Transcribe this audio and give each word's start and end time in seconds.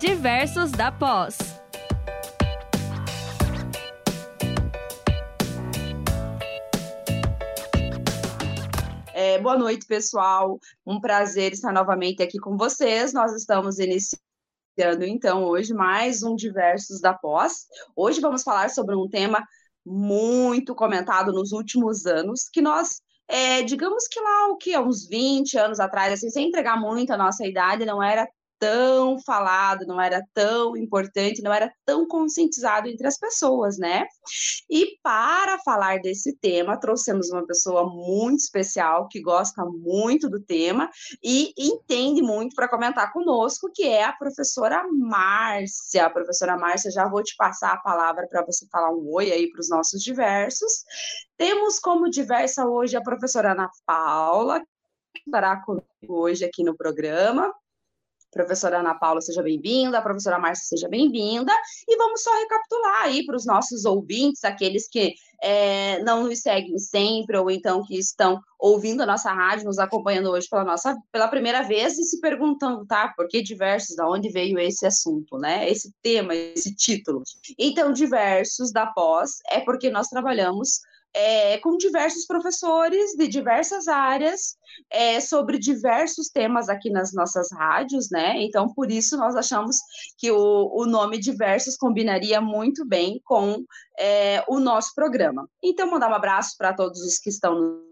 Diversos 0.00 0.72
da 0.72 0.90
Pós. 0.90 1.36
É, 9.12 9.38
boa 9.40 9.58
noite, 9.58 9.84
pessoal. 9.86 10.58
Um 10.86 10.98
prazer 10.98 11.52
estar 11.52 11.70
novamente 11.70 12.22
aqui 12.22 12.38
com 12.38 12.56
vocês. 12.56 13.12
Nós 13.12 13.36
estamos 13.36 13.78
iniciando, 13.78 15.04
então, 15.04 15.44
hoje 15.44 15.74
mais 15.74 16.22
um 16.22 16.34
Diversos 16.34 16.98
da 17.02 17.12
Pós. 17.12 17.66
Hoje 17.94 18.22
vamos 18.22 18.42
falar 18.42 18.70
sobre 18.70 18.96
um 18.96 19.06
tema 19.06 19.46
muito 19.84 20.74
comentado 20.74 21.30
nos 21.30 21.52
últimos 21.52 22.06
anos, 22.06 22.48
que 22.50 22.62
nós, 22.62 23.02
é, 23.28 23.62
digamos 23.64 24.08
que 24.08 24.18
lá, 24.18 24.46
o 24.46 24.56
que, 24.56 24.78
uns 24.78 25.06
20 25.06 25.58
anos 25.58 25.78
atrás, 25.78 26.14
assim, 26.14 26.30
sem 26.30 26.48
entregar 26.48 26.80
muito 26.80 27.12
a 27.12 27.18
nossa 27.18 27.46
idade, 27.46 27.84
não 27.84 28.02
era 28.02 28.26
tão 28.60 29.18
falado, 29.20 29.86
não 29.86 29.98
era 29.98 30.22
tão 30.34 30.76
importante, 30.76 31.42
não 31.42 31.52
era 31.52 31.72
tão 31.84 32.06
conscientizado 32.06 32.88
entre 32.88 33.06
as 33.06 33.18
pessoas, 33.18 33.78
né? 33.78 34.04
E 34.68 34.98
para 35.02 35.58
falar 35.64 35.98
desse 36.00 36.36
tema, 36.36 36.78
trouxemos 36.78 37.30
uma 37.30 37.44
pessoa 37.46 37.88
muito 37.88 38.40
especial 38.40 39.08
que 39.08 39.20
gosta 39.20 39.64
muito 39.64 40.28
do 40.28 40.40
tema 40.40 40.90
e 41.22 41.52
entende 41.58 42.22
muito 42.22 42.54
para 42.54 42.68
comentar 42.68 43.12
conosco, 43.12 43.70
que 43.74 43.84
é 43.84 44.04
a 44.04 44.12
professora 44.12 44.84
Márcia. 44.92 46.04
A 46.06 46.10
professora 46.10 46.56
Márcia, 46.56 46.90
já 46.90 47.08
vou 47.08 47.22
te 47.22 47.34
passar 47.36 47.72
a 47.72 47.80
palavra 47.80 48.28
para 48.28 48.44
você 48.44 48.66
falar 48.70 48.90
um 48.90 49.10
oi 49.10 49.32
aí 49.32 49.50
para 49.50 49.60
os 49.60 49.70
nossos 49.70 50.02
diversos. 50.02 50.84
Temos 51.38 51.78
como 51.78 52.10
diversa 52.10 52.66
hoje 52.66 52.96
a 52.96 53.02
professora 53.02 53.52
Ana 53.52 53.70
Paula, 53.86 54.60
que 54.60 55.22
estará 55.26 55.56
conosco 55.64 55.86
hoje 56.06 56.44
aqui 56.44 56.62
no 56.62 56.76
programa. 56.76 57.50
Professora 58.30 58.80
Ana 58.80 58.94
Paula, 58.94 59.20
seja 59.20 59.42
bem-vinda, 59.42 60.00
professora 60.00 60.38
Márcia, 60.38 60.64
seja 60.64 60.88
bem-vinda, 60.88 61.52
e 61.88 61.96
vamos 61.96 62.22
só 62.22 62.32
recapitular 62.38 63.02
aí 63.02 63.24
para 63.26 63.36
os 63.36 63.44
nossos 63.44 63.84
ouvintes, 63.84 64.44
aqueles 64.44 64.88
que 64.88 65.14
é, 65.42 66.02
não 66.02 66.24
nos 66.24 66.40
seguem 66.40 66.78
sempre, 66.78 67.36
ou 67.36 67.50
então 67.50 67.82
que 67.82 67.98
estão 67.98 68.40
ouvindo 68.58 69.02
a 69.02 69.06
nossa 69.06 69.32
rádio, 69.32 69.64
nos 69.64 69.78
acompanhando 69.78 70.30
hoje 70.30 70.46
pela, 70.48 70.64
nossa, 70.64 70.96
pela 71.10 71.28
primeira 71.28 71.62
vez 71.62 71.98
e 71.98 72.04
se 72.04 72.20
perguntando, 72.20 72.86
tá, 72.86 73.12
por 73.16 73.26
que 73.26 73.42
diversos, 73.42 73.96
da 73.96 74.08
onde 74.08 74.28
veio 74.28 74.58
esse 74.58 74.86
assunto, 74.86 75.38
né, 75.38 75.68
esse 75.68 75.92
tema, 76.02 76.34
esse 76.34 76.74
título. 76.74 77.22
Então, 77.58 77.92
diversos 77.92 78.70
da 78.70 78.86
pós 78.86 79.38
é 79.50 79.60
porque 79.60 79.90
nós 79.90 80.08
trabalhamos 80.08 80.80
é, 81.14 81.58
com 81.58 81.76
diversos 81.76 82.26
professores 82.26 83.12
de 83.12 83.26
diversas 83.26 83.88
áreas 83.88 84.56
é, 84.90 85.20
sobre 85.20 85.58
diversos 85.58 86.28
temas 86.28 86.68
aqui 86.68 86.90
nas 86.90 87.12
nossas 87.12 87.50
rádios, 87.52 88.10
né? 88.10 88.34
Então, 88.42 88.72
por 88.72 88.90
isso, 88.90 89.16
nós 89.16 89.34
achamos 89.34 89.76
que 90.16 90.30
o, 90.30 90.70
o 90.72 90.86
nome 90.86 91.18
Diversos 91.18 91.76
combinaria 91.76 92.40
muito 92.40 92.86
bem 92.86 93.20
com 93.24 93.64
é, 93.98 94.44
o 94.48 94.60
nosso 94.60 94.94
programa. 94.94 95.48
Então, 95.62 95.90
mandar 95.90 96.10
um 96.10 96.14
abraço 96.14 96.56
para 96.56 96.72
todos 96.72 97.00
os 97.00 97.18
que 97.18 97.30
estão 97.30 97.89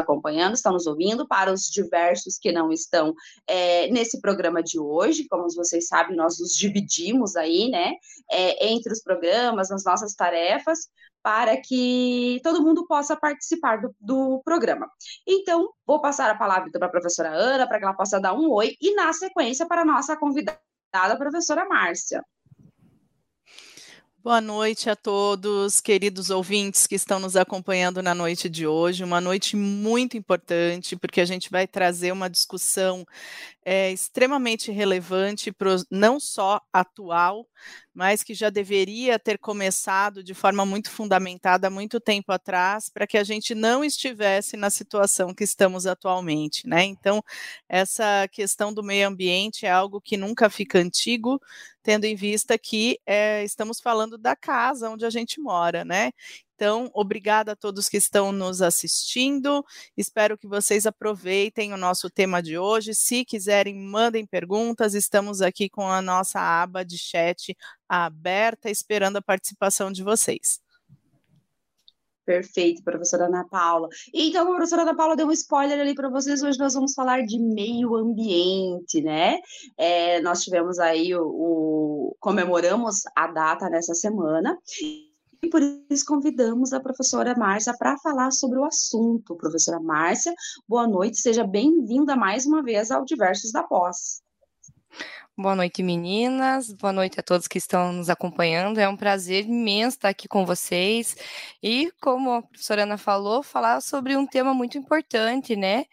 acompanhando, 0.00 0.54
estão 0.54 0.72
nos 0.72 0.86
ouvindo, 0.86 1.26
para 1.26 1.52
os 1.52 1.70
diversos 1.70 2.38
que 2.38 2.52
não 2.52 2.72
estão 2.72 3.14
é, 3.46 3.88
nesse 3.88 4.20
programa 4.20 4.62
de 4.62 4.78
hoje. 4.78 5.26
Como 5.28 5.46
vocês 5.54 5.86
sabem, 5.86 6.16
nós 6.16 6.38
nos 6.38 6.56
dividimos 6.56 7.36
aí, 7.36 7.68
né, 7.70 7.94
é, 8.30 8.72
entre 8.72 8.92
os 8.92 9.02
programas, 9.02 9.70
nas 9.70 9.84
nossas 9.84 10.14
tarefas, 10.14 10.88
para 11.22 11.56
que 11.60 12.40
todo 12.42 12.62
mundo 12.62 12.86
possa 12.86 13.16
participar 13.16 13.80
do, 13.80 13.94
do 14.00 14.42
programa. 14.44 14.88
Então, 15.26 15.68
vou 15.86 16.00
passar 16.00 16.30
a 16.30 16.38
palavra 16.38 16.68
então, 16.68 16.78
para 16.78 16.88
a 16.88 16.90
professora 16.90 17.30
Ana, 17.30 17.66
para 17.66 17.78
que 17.78 17.84
ela 17.84 17.94
possa 17.94 18.20
dar 18.20 18.34
um 18.34 18.50
oi, 18.50 18.74
e 18.80 18.94
na 18.94 19.12
sequência 19.12 19.66
para 19.66 19.82
a 19.82 19.84
nossa 19.84 20.16
convidada, 20.16 20.58
a 20.92 21.16
professora 21.16 21.66
Márcia. 21.66 22.24
Boa 24.22 24.38
noite 24.38 24.90
a 24.90 24.94
todos, 24.94 25.80
queridos 25.80 26.28
ouvintes 26.28 26.86
que 26.86 26.94
estão 26.94 27.18
nos 27.18 27.36
acompanhando 27.36 28.02
na 28.02 28.14
noite 28.14 28.50
de 28.50 28.66
hoje. 28.66 29.02
Uma 29.02 29.18
noite 29.18 29.56
muito 29.56 30.14
importante, 30.14 30.94
porque 30.94 31.22
a 31.22 31.24
gente 31.24 31.50
vai 31.50 31.66
trazer 31.66 32.12
uma 32.12 32.28
discussão 32.28 33.06
é, 33.64 33.90
extremamente 33.90 34.70
relevante, 34.70 35.50
pro, 35.50 35.76
não 35.90 36.20
só 36.20 36.60
atual, 36.70 37.46
mas 37.94 38.22
que 38.22 38.34
já 38.34 38.50
deveria 38.50 39.18
ter 39.18 39.38
começado 39.38 40.22
de 40.22 40.34
forma 40.34 40.66
muito 40.66 40.90
fundamentada 40.90 41.68
há 41.68 41.70
muito 41.70 41.98
tempo 41.98 42.30
atrás, 42.32 42.88
para 42.88 43.06
que 43.06 43.18
a 43.18 43.24
gente 43.24 43.54
não 43.54 43.82
estivesse 43.82 44.56
na 44.56 44.70
situação 44.70 45.34
que 45.34 45.44
estamos 45.44 45.86
atualmente, 45.86 46.66
né? 46.66 46.84
Então, 46.84 47.22
essa 47.68 48.28
questão 48.30 48.72
do 48.72 48.82
meio 48.82 49.08
ambiente 49.08 49.66
é 49.66 49.70
algo 49.70 50.00
que 50.00 50.16
nunca 50.16 50.50
fica 50.50 50.78
antigo, 50.78 51.40
tendo 51.82 52.04
em 52.04 52.14
vista 52.14 52.58
que 52.58 52.98
é, 53.06 53.44
estamos 53.44 53.80
falando 53.80 54.18
da 54.18 54.36
casa 54.36 54.90
onde 54.90 55.04
a 55.04 55.10
gente 55.10 55.40
mora, 55.40 55.84
né? 55.84 56.12
Então, 56.54 56.90
obrigada 56.92 57.52
a 57.52 57.56
todos 57.56 57.88
que 57.88 57.96
estão 57.96 58.32
nos 58.32 58.60
assistindo. 58.60 59.64
Espero 59.96 60.36
que 60.36 60.46
vocês 60.46 60.84
aproveitem 60.84 61.72
o 61.72 61.76
nosso 61.78 62.10
tema 62.10 62.42
de 62.42 62.58
hoje. 62.58 62.94
Se 62.94 63.24
quiserem, 63.24 63.74
mandem 63.74 64.26
perguntas. 64.26 64.94
Estamos 64.94 65.40
aqui 65.40 65.70
com 65.70 65.88
a 65.88 66.02
nossa 66.02 66.38
aba 66.38 66.84
de 66.84 66.98
chat 66.98 67.56
aberta, 67.88 68.70
esperando 68.70 69.16
a 69.16 69.22
participação 69.22 69.90
de 69.90 70.02
vocês. 70.02 70.60
Perfeito, 72.30 72.84
professora 72.84 73.26
Ana 73.26 73.44
Paula. 73.44 73.88
Então, 74.14 74.44
a 74.44 74.54
professora 74.54 74.82
Ana 74.82 74.94
Paula 74.94 75.16
deu 75.16 75.26
um 75.26 75.32
spoiler 75.32 75.80
ali 75.80 75.96
para 75.96 76.08
vocês. 76.08 76.40
Hoje 76.44 76.60
nós 76.60 76.74
vamos 76.74 76.94
falar 76.94 77.22
de 77.24 77.40
meio 77.40 77.96
ambiente, 77.96 79.02
né? 79.02 79.40
É, 79.76 80.20
nós 80.20 80.44
tivemos 80.44 80.78
aí 80.78 81.12
o, 81.12 81.24
o, 81.24 82.16
comemoramos 82.20 83.02
a 83.16 83.26
data 83.26 83.68
nessa 83.68 83.94
semana 83.94 84.56
e 84.80 85.48
por 85.50 85.60
isso 85.90 86.06
convidamos 86.06 86.72
a 86.72 86.78
professora 86.78 87.34
Márcia 87.36 87.76
para 87.76 87.98
falar 87.98 88.30
sobre 88.30 88.60
o 88.60 88.64
assunto. 88.64 89.34
Professora 89.34 89.80
Márcia, 89.80 90.32
boa 90.68 90.86
noite, 90.86 91.20
seja 91.20 91.44
bem-vinda 91.44 92.14
mais 92.14 92.46
uma 92.46 92.62
vez 92.62 92.92
ao 92.92 93.04
Diversos 93.04 93.50
da 93.50 93.64
Pós. 93.64 94.22
Boa 95.40 95.56
noite, 95.56 95.82
meninas. 95.82 96.70
Boa 96.70 96.92
noite 96.92 97.18
a 97.18 97.22
todos 97.22 97.48
que 97.48 97.56
estão 97.56 97.94
nos 97.94 98.10
acompanhando. 98.10 98.78
É 98.78 98.86
um 98.86 98.94
prazer 98.94 99.46
imenso 99.46 99.96
estar 99.96 100.10
aqui 100.10 100.28
com 100.28 100.44
vocês. 100.44 101.16
E, 101.62 101.90
como 101.98 102.30
a 102.30 102.42
professora 102.42 102.82
Ana 102.82 102.98
falou, 102.98 103.42
falar 103.42 103.80
sobre 103.80 104.14
um 104.18 104.26
tema 104.26 104.52
muito 104.52 104.76
importante, 104.76 105.56
né? 105.56 105.86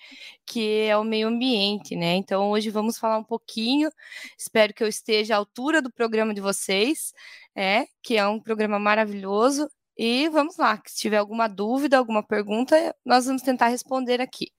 Que 0.46 0.81
é 0.90 0.97
o 0.97 1.03
meio 1.06 1.30
ambiente, 1.30 1.96
né? 1.96 2.16
Então, 2.16 2.50
hoje 2.52 2.69
vamos 2.69 2.97
falar 2.97 3.18
um 3.19 3.24
pouquinho. 3.24 3.90
Espero 4.38 4.74
que 4.74 4.84
eu 4.84 4.88
esteja 4.88 5.35
à 5.35 5.38
altura 5.38 5.81
do 5.81 5.90
programa 5.90 6.34
de 6.34 6.41
vocês, 6.41 7.14
é, 7.56 7.88
que 8.03 8.18
é 8.18 8.28
um 8.28 8.41
programa 8.41 8.78
maravilhoso. 8.78 9.69
E 9.97 10.28
vamos 10.28 10.58
lá, 10.58 10.81
se 10.85 10.97
tiver 10.97 11.18
alguma 11.18 11.47
dúvida, 11.47 11.97
alguma 11.97 12.22
pergunta, 12.22 12.94
nós 13.06 13.25
vamos 13.25 13.44
tentar 13.44 13.69
responder 13.69 14.19
aqui. 14.19 14.52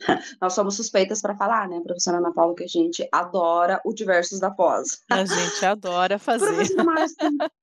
Nós 0.40 0.54
somos 0.54 0.76
suspeitas 0.76 1.20
para 1.20 1.36
falar, 1.36 1.68
né, 1.68 1.80
professora 1.80 2.18
Ana 2.18 2.32
Paula, 2.32 2.54
que 2.54 2.64
a 2.64 2.68
gente 2.68 3.06
adora 3.12 3.80
o 3.84 3.92
diversos 3.92 4.40
da 4.40 4.50
pós. 4.50 5.00
A 5.10 5.24
gente 5.24 5.64
adora 5.64 6.18
fazer. 6.18 6.46
Professora 6.46 6.84
Márcia, 6.84 7.30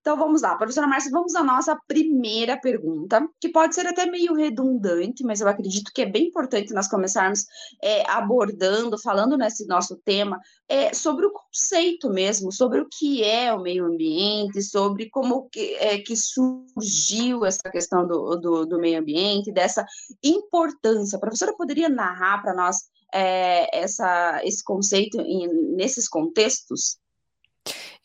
então 0.00 0.16
vamos 0.16 0.40
lá, 0.40 0.56
professora 0.56 0.86
Márcia, 0.86 1.10
vamos 1.10 1.34
à 1.34 1.44
nossa 1.44 1.78
primeira 1.86 2.58
pergunta, 2.58 3.28
que 3.38 3.50
pode 3.50 3.74
ser 3.74 3.86
até 3.86 4.06
meio 4.06 4.34
redundante, 4.34 5.22
mas 5.22 5.42
eu 5.42 5.48
acredito 5.48 5.92
que 5.94 6.00
é 6.00 6.06
bem 6.06 6.28
importante 6.28 6.72
nós 6.72 6.88
começarmos 6.88 7.44
é, 7.82 8.08
abordando, 8.10 8.98
falando 8.98 9.36
nesse 9.36 9.66
nosso 9.66 9.96
tema, 9.96 10.40
é, 10.66 10.94
sobre 10.94 11.26
o 11.26 11.32
conceito 11.32 12.08
mesmo, 12.08 12.50
sobre 12.50 12.80
o 12.80 12.88
que 12.90 13.22
é 13.22 13.52
o 13.52 13.60
meio 13.60 13.84
ambiente, 13.84 14.62
sobre 14.62 15.10
como 15.10 15.50
que, 15.50 15.74
é, 15.74 15.98
que 15.98 16.16
surgiu 16.16 17.44
essa 17.44 17.70
questão 17.70 18.06
do, 18.06 18.36
do, 18.36 18.66
do, 18.66 18.78
meio 18.78 19.00
ambiente, 19.00 19.52
dessa 19.52 19.84
importância. 20.24 21.16
A 21.16 21.20
professora 21.20 21.54
poderia 21.54 21.90
narrar 21.90 22.40
para 22.40 22.54
nós 22.54 22.78
é, 23.12 23.78
essa, 23.78 24.40
esse 24.44 24.64
conceito 24.64 25.20
em, 25.20 25.46
nesses 25.74 26.08
contextos? 26.08 26.98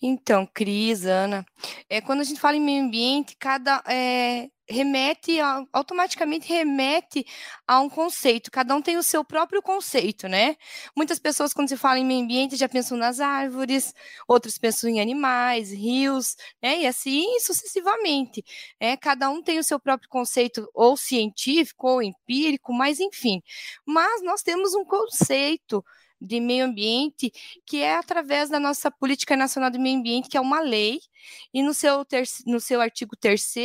Então, 0.02 0.48
Cris, 0.54 1.06
Ana, 1.06 1.46
é, 1.90 2.02
quando 2.02 2.22
a 2.22 2.24
gente 2.24 2.40
fala 2.40 2.58
em 2.58 2.62
meio 2.62 2.84
ambiente, 2.84 3.36
cada 3.40 3.84
é, 3.88 4.50
remete 4.68 5.40
automaticamente 5.72 6.48
remete 6.48 7.26
a 7.68 7.80
um 7.80 7.90
conceito. 7.90 8.52
Cada 8.52 8.76
um 8.76 8.82
tem 8.82 8.98
o 8.98 9.04
seu 9.04 9.24
próprio 9.24 9.62
conceito, 9.62 10.28
né? 10.28 10.56
Muitas 10.96 11.20
pessoas, 11.20 11.54
quando 11.54 11.70
se 11.70 11.78
fala 11.78 12.00
em 12.00 12.06
meio 12.06 12.24
ambiente, 12.24 12.56
já 12.56 12.68
pensam 12.68 12.98
nas 12.98 13.20
árvores, 13.20 13.94
outros 14.28 14.58
pensam 14.58 14.90
em 14.90 15.00
animais, 15.02 15.72
rios, 15.72 16.36
né? 16.62 16.82
E 16.82 16.88
assim 16.88 17.40
sucessivamente. 17.40 18.44
É, 18.80 18.98
cada 18.98 19.30
um 19.30 19.42
tem 19.42 19.60
o 19.60 19.64
seu 19.64 19.80
próprio 19.80 20.10
conceito, 20.10 20.70
ou 20.74 20.98
científico, 20.98 21.88
ou 21.88 22.02
empírico, 22.02 22.74
mas 22.74 23.00
enfim. 23.00 23.42
Mas 23.86 24.22
nós 24.24 24.42
temos 24.42 24.74
um 24.74 24.86
conceito 24.86 25.84
de 26.26 26.40
meio 26.40 26.66
ambiente, 26.66 27.32
que 27.66 27.78
é 27.82 27.96
através 27.96 28.50
da 28.50 28.60
nossa 28.60 28.90
Política 28.90 29.36
Nacional 29.36 29.70
de 29.70 29.80
Meio 29.80 30.00
Ambiente, 30.00 30.30
que 30.30 30.38
é 30.38 30.42
uma 30.42 30.60
lei, 30.60 31.00
e 31.54 31.62
no 31.62 31.74
seu, 31.74 32.04
ter, 32.04 32.24
no 32.46 32.60
seu 32.60 32.82
artigo 32.82 33.16
3 33.16 33.56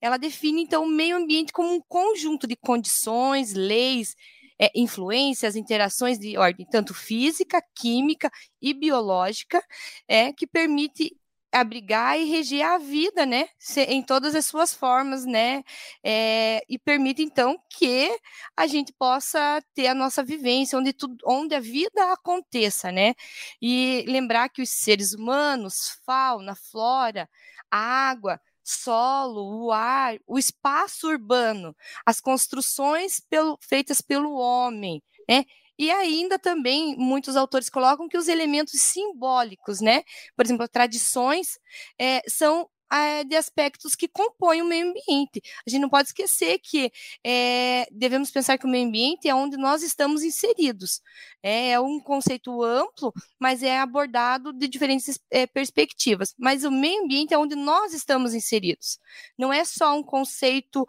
ela 0.00 0.16
define, 0.16 0.62
então, 0.62 0.84
o 0.84 0.88
meio 0.88 1.16
ambiente 1.16 1.52
como 1.52 1.72
um 1.72 1.80
conjunto 1.80 2.46
de 2.46 2.56
condições, 2.56 3.52
leis, 3.52 4.16
é, 4.58 4.70
influências, 4.74 5.56
interações 5.56 6.18
de 6.18 6.36
ordem 6.38 6.66
tanto 6.70 6.94
física, 6.94 7.62
química 7.74 8.30
e 8.60 8.72
biológica, 8.72 9.62
é, 10.06 10.32
que 10.32 10.46
permite 10.46 11.16
abrigar 11.52 12.18
e 12.18 12.24
reger 12.24 12.64
a 12.64 12.78
vida, 12.78 13.26
né, 13.26 13.46
em 13.88 14.02
todas 14.02 14.34
as 14.34 14.46
suas 14.46 14.72
formas, 14.74 15.24
né, 15.26 15.62
é, 16.02 16.62
e 16.68 16.78
permite 16.78 17.22
então 17.22 17.58
que 17.68 18.10
a 18.56 18.66
gente 18.66 18.92
possa 18.92 19.62
ter 19.74 19.86
a 19.88 19.94
nossa 19.94 20.22
vivência 20.24 20.78
onde 20.78 20.92
tudo, 20.92 21.16
onde 21.26 21.54
a 21.54 21.60
vida 21.60 22.12
aconteça, 22.12 22.90
né, 22.90 23.14
e 23.60 24.04
lembrar 24.08 24.48
que 24.48 24.62
os 24.62 24.70
seres 24.70 25.12
humanos, 25.12 25.98
fauna, 26.06 26.54
flora, 26.54 27.28
água, 27.70 28.40
solo, 28.64 29.66
o 29.66 29.72
ar, 29.72 30.16
o 30.26 30.38
espaço 30.38 31.08
urbano, 31.08 31.76
as 32.06 32.20
construções 32.20 33.20
pelo, 33.28 33.58
feitas 33.60 34.00
pelo 34.00 34.34
homem, 34.34 35.02
né, 35.28 35.44
e 35.78 35.90
ainda 35.90 36.38
também 36.38 36.96
muitos 36.96 37.36
autores 37.36 37.68
colocam 37.70 38.08
que 38.08 38.18
os 38.18 38.28
elementos 38.28 38.80
simbólicos, 38.80 39.80
né? 39.80 40.02
Por 40.36 40.44
exemplo, 40.44 40.68
tradições 40.68 41.58
é, 41.98 42.20
são 42.28 42.68
é, 42.92 43.24
de 43.24 43.36
aspectos 43.36 43.94
que 43.94 44.06
compõem 44.08 44.62
o 44.62 44.66
meio 44.66 44.88
ambiente. 44.90 45.40
A 45.66 45.70
gente 45.70 45.80
não 45.80 45.88
pode 45.88 46.08
esquecer 46.08 46.58
que 46.58 46.92
é, 47.24 47.86
devemos 47.90 48.30
pensar 48.30 48.58
que 48.58 48.66
o 48.66 48.68
meio 48.68 48.86
ambiente 48.86 49.28
é 49.28 49.34
onde 49.34 49.56
nós 49.56 49.82
estamos 49.82 50.22
inseridos. 50.22 51.00
É, 51.42 51.70
é 51.70 51.80
um 51.80 51.98
conceito 51.98 52.62
amplo, 52.62 53.12
mas 53.38 53.62
é 53.62 53.78
abordado 53.78 54.52
de 54.52 54.68
diferentes 54.68 55.18
é, 55.30 55.46
perspectivas. 55.46 56.34
Mas 56.38 56.64
o 56.64 56.70
meio 56.70 57.02
ambiente 57.04 57.34
é 57.34 57.38
onde 57.38 57.56
nós 57.56 57.94
estamos 57.94 58.34
inseridos. 58.34 58.98
Não 59.38 59.52
é 59.52 59.64
só 59.64 59.96
um 59.96 60.02
conceito 60.02 60.86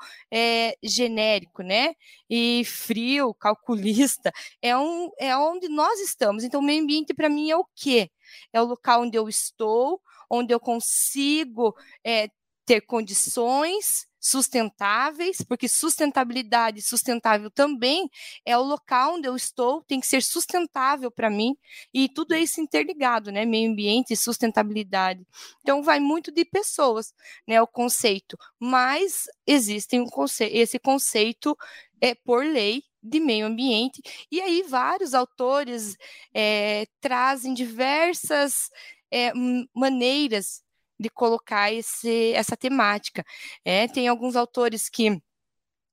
genérico, 0.83 1.61
né? 1.63 1.93
E 2.29 2.63
frio, 2.65 3.33
calculista. 3.39 4.31
É, 4.61 4.77
um, 4.77 5.09
é 5.19 5.35
onde 5.37 5.69
nós 5.69 5.99
estamos. 5.99 6.43
Então, 6.43 6.59
o 6.59 6.63
meio 6.63 6.83
ambiente, 6.83 7.13
para 7.13 7.29
mim, 7.29 7.49
é 7.49 7.57
o 7.57 7.65
quê? 7.75 8.09
É 8.51 8.61
o 8.61 8.65
local 8.65 9.03
onde 9.03 9.17
eu 9.17 9.27
estou, 9.29 10.01
onde 10.33 10.53
eu 10.53 10.59
consigo 10.59 11.75
é, 12.03 12.29
ter 12.65 12.81
condições 12.81 14.07
sustentáveis, 14.19 15.41
porque 15.41 15.67
sustentabilidade 15.67 16.81
sustentável 16.81 17.51
também 17.51 18.09
é 18.45 18.57
o 18.57 18.63
local 18.63 19.15
onde 19.15 19.27
eu 19.27 19.35
estou, 19.35 19.83
tem 19.83 19.99
que 19.99 20.07
ser 20.07 20.23
sustentável 20.23 21.11
para 21.11 21.29
mim, 21.29 21.57
e 21.93 22.07
tudo 22.07 22.33
isso 22.33 22.61
interligado, 22.61 23.33
né? 23.33 23.43
Meio 23.43 23.69
ambiente 23.69 24.13
e 24.13 24.17
sustentabilidade. 24.17 25.27
Então 25.59 25.83
vai 25.83 25.99
muito 25.99 26.31
de 26.31 26.45
pessoas, 26.45 27.13
né? 27.45 27.61
O 27.61 27.67
conceito, 27.67 28.37
mas 28.57 29.25
existe 29.45 29.99
um 29.99 30.05
conce 30.05 30.45
esse 30.45 30.79
conceito 30.79 31.57
é 31.99 32.15
por 32.15 32.45
lei 32.45 32.81
de 33.01 33.19
meio 33.19 33.45
ambiente, 33.45 34.01
e 34.31 34.39
aí 34.39 34.63
vários 34.63 35.13
autores 35.13 35.97
é, 36.33 36.87
trazem 37.01 37.53
diversas 37.53 38.69
é, 39.13 39.31
maneiras 39.73 40.63
de 40.99 41.09
colocar 41.09 41.71
esse, 41.71 42.33
essa 42.33 42.57
temática. 42.57 43.23
É, 43.63 43.87
tem 43.87 44.07
alguns 44.07 44.35
autores 44.35 44.89
que 44.89 45.21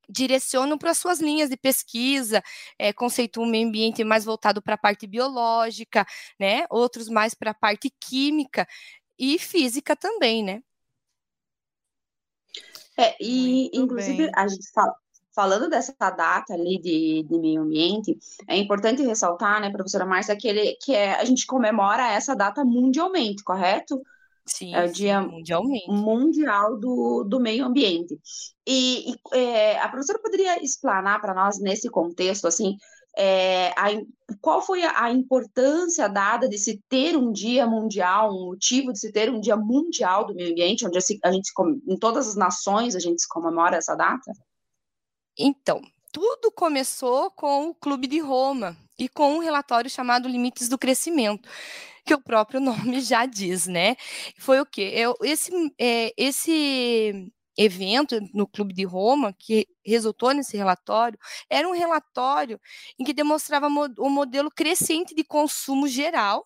direcionam 0.09 0.77
para 0.77 0.95
suas 0.95 1.21
linhas 1.21 1.51
de 1.51 1.57
pesquisa, 1.57 2.43
é, 2.79 2.93
conceituam 2.93 3.47
um 3.47 3.51
meio 3.51 3.69
ambiente 3.69 4.03
mais 4.03 4.25
voltado 4.25 4.63
para 4.63 4.75
a 4.75 4.79
parte 4.79 5.07
biológica, 5.07 6.07
né? 6.39 6.65
Outros 6.71 7.09
mais 7.09 7.35
para 7.35 7.53
a 7.53 7.55
parte 7.55 7.91
química 8.01 8.67
e 9.19 9.39
física 9.39 9.95
também, 9.95 10.43
né? 10.43 10.63
É, 12.97 13.17
e 13.21 13.71
Muito 13.75 13.77
inclusive 13.77 14.25
bem. 14.25 14.33
a 14.35 14.49
gente 14.49 14.71
fala, 14.73 14.95
falando 15.35 15.69
dessa 15.69 15.95
data 16.11 16.55
ali 16.55 16.81
de, 16.81 17.25
de 17.29 17.39
meio 17.39 17.63
ambiente, 17.63 18.19
é 18.49 18.57
importante 18.57 19.03
ressaltar, 19.03 19.61
né, 19.61 19.71
professora 19.71 20.07
Márcia, 20.07 20.37
que, 20.37 20.49
ele, 20.49 20.77
que 20.83 20.95
é, 20.95 21.15
a 21.15 21.25
gente 21.25 21.47
comemora 21.47 22.11
essa 22.11 22.35
data 22.35 22.65
mundialmente, 22.65 23.43
correto? 23.45 24.01
Sim, 24.47 24.75
é 24.75 24.85
o 24.85 24.93
dia 24.93 25.21
mundialmente. 25.21 25.89
mundial 25.89 26.77
do, 26.77 27.25
do 27.25 27.39
meio 27.39 27.65
ambiente. 27.65 28.19
E, 28.67 29.13
e 29.13 29.15
é, 29.33 29.79
a 29.79 29.89
professora 29.89 30.19
poderia 30.19 30.63
explanar 30.63 31.21
para 31.21 31.35
nós, 31.35 31.61
nesse 31.61 31.89
contexto, 31.89 32.47
assim, 32.49 32.77
é, 33.17 33.69
a, 33.71 33.89
qual 34.41 34.63
foi 34.63 34.83
a, 34.83 35.05
a, 35.05 35.13
importância 35.13 36.09
dada 36.09 36.49
de 36.49 36.59
se 36.59 36.83
ter 36.89 37.17
um 37.17 37.33
dia 37.33 37.67
mundial, 37.67 38.33
um 38.33 38.47
motivo 38.47 38.93
de 38.93 38.99
se 38.99 39.13
ter 39.13 39.31
um 39.31 39.41
dia 39.41 39.57
mundial 39.57 40.27
do 40.27 40.35
meio 40.35 40.51
ambiente, 40.51 40.87
onde 40.87 40.99
a, 40.99 41.03
a 41.25 41.33
gente, 41.33 41.53
em 41.87 41.97
todas 41.99 42.29
as 42.29 42.37
nações, 42.37 42.95
a 42.95 43.01
gente 43.01 43.27
comemora 43.29 43.77
essa 43.77 43.95
data? 43.95 44.33
Então, 45.43 45.81
tudo 46.13 46.53
começou 46.53 47.31
com 47.31 47.69
o 47.69 47.75
Clube 47.75 48.07
de 48.07 48.19
Roma 48.19 48.77
e 48.99 49.09
com 49.09 49.37
um 49.37 49.39
relatório 49.39 49.89
chamado 49.89 50.29
Limites 50.29 50.69
do 50.69 50.77
Crescimento, 50.77 51.49
que 52.05 52.13
o 52.13 52.21
próprio 52.21 52.61
nome 52.61 53.01
já 53.01 53.25
diz, 53.25 53.67
né? 53.67 53.97
Foi 54.39 54.61
o 54.61 54.67
quê? 54.67 54.93
Eu, 54.95 55.17
esse, 55.23 55.51
é, 55.79 56.13
esse 56.15 57.33
evento 57.57 58.21
no 58.35 58.47
Clube 58.47 58.75
de 58.75 58.85
Roma, 58.85 59.33
que 59.33 59.67
resultou 59.83 60.35
nesse 60.35 60.59
relatório, 60.59 61.19
era 61.49 61.67
um 61.67 61.73
relatório 61.73 62.61
em 62.99 63.05
que 63.05 63.15
demonstrava 63.15 63.67
o 63.67 64.11
modelo 64.11 64.51
crescente 64.51 65.15
de 65.15 65.25
consumo 65.25 65.89
geral 65.89 66.45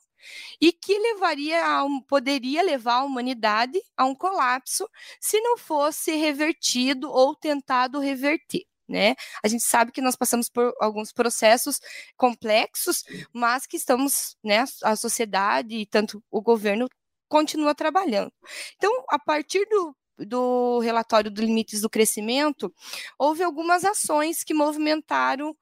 e 0.60 0.72
que 0.72 0.96
levaria 0.96 1.66
a 1.66 1.82
um, 1.82 2.00
poderia 2.00 2.62
levar 2.62 2.98
a 3.00 3.04
humanidade 3.04 3.80
a 3.96 4.04
um 4.04 4.14
colapso 4.14 4.88
se 5.20 5.40
não 5.40 5.58
fosse 5.58 6.14
revertido 6.14 7.10
ou 7.10 7.34
tentado 7.34 7.98
reverter 7.98 8.64
né? 8.88 9.14
A 9.42 9.48
gente 9.48 9.64
sabe 9.64 9.92
que 9.92 10.00
nós 10.00 10.16
passamos 10.16 10.48
por 10.48 10.74
alguns 10.80 11.12
processos 11.12 11.80
complexos, 12.16 13.02
mas 13.32 13.66
que 13.66 13.76
estamos, 13.76 14.36
né, 14.44 14.64
a 14.82 14.96
sociedade 14.96 15.76
e 15.76 15.86
tanto 15.86 16.22
o 16.30 16.40
governo 16.42 16.88
continua 17.28 17.74
trabalhando. 17.74 18.32
Então, 18.76 18.92
a 19.10 19.18
partir 19.18 19.66
do 19.68 19.96
do 20.16 20.78
relatório 20.78 21.30
dos 21.30 21.44
limites 21.44 21.80
do 21.80 21.90
crescimento, 21.90 22.72
houve 23.18 23.42
algumas 23.42 23.84
ações 23.84 24.44
que 24.44 24.54
movimentaram 24.54 25.56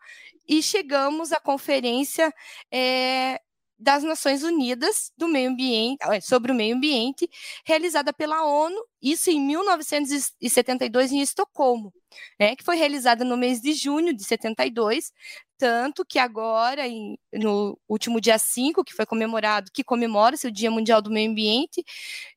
e 0.47 0.63
chegamos 0.63 1.33
à 1.33 1.41
conferência 1.41 2.33
é, 2.71 3.41
das 3.83 4.03
Nações 4.05 4.43
Unidas 4.43 5.11
do 5.17 5.27
meio 5.29 5.51
ambiente, 5.51 5.99
sobre 6.23 6.53
o 6.53 6.55
meio 6.55 6.77
ambiente, 6.77 7.29
realizada 7.65 8.13
pela 8.13 8.45
ONU, 8.47 8.77
isso 9.03 9.31
em 9.31 9.41
1972 9.41 11.13
em 11.13 11.21
Estocolmo, 11.21 11.93
né, 12.39 12.55
que 12.55 12.65
foi 12.65 12.77
realizada 12.77 13.25
no 13.25 13.37
mês 13.37 13.61
de 13.61 13.73
junho 13.73 14.15
de 14.15 14.25
72, 14.25 15.13
tanto 15.59 16.05
que 16.05 16.19
agora, 16.19 16.87
em, 16.87 17.19
no 17.33 17.79
último 17.89 18.21
dia 18.21 18.39
5, 18.39 18.85
que 18.85 18.95
foi 18.95 19.07
comemorado, 19.07 19.71
que 19.73 19.85
comemora-se 19.85 20.47
o 20.47 20.53
Dia 20.53 20.71
Mundial 20.71 21.03
do 21.03 21.11
Meio 21.11 21.31
Ambiente, 21.31 21.85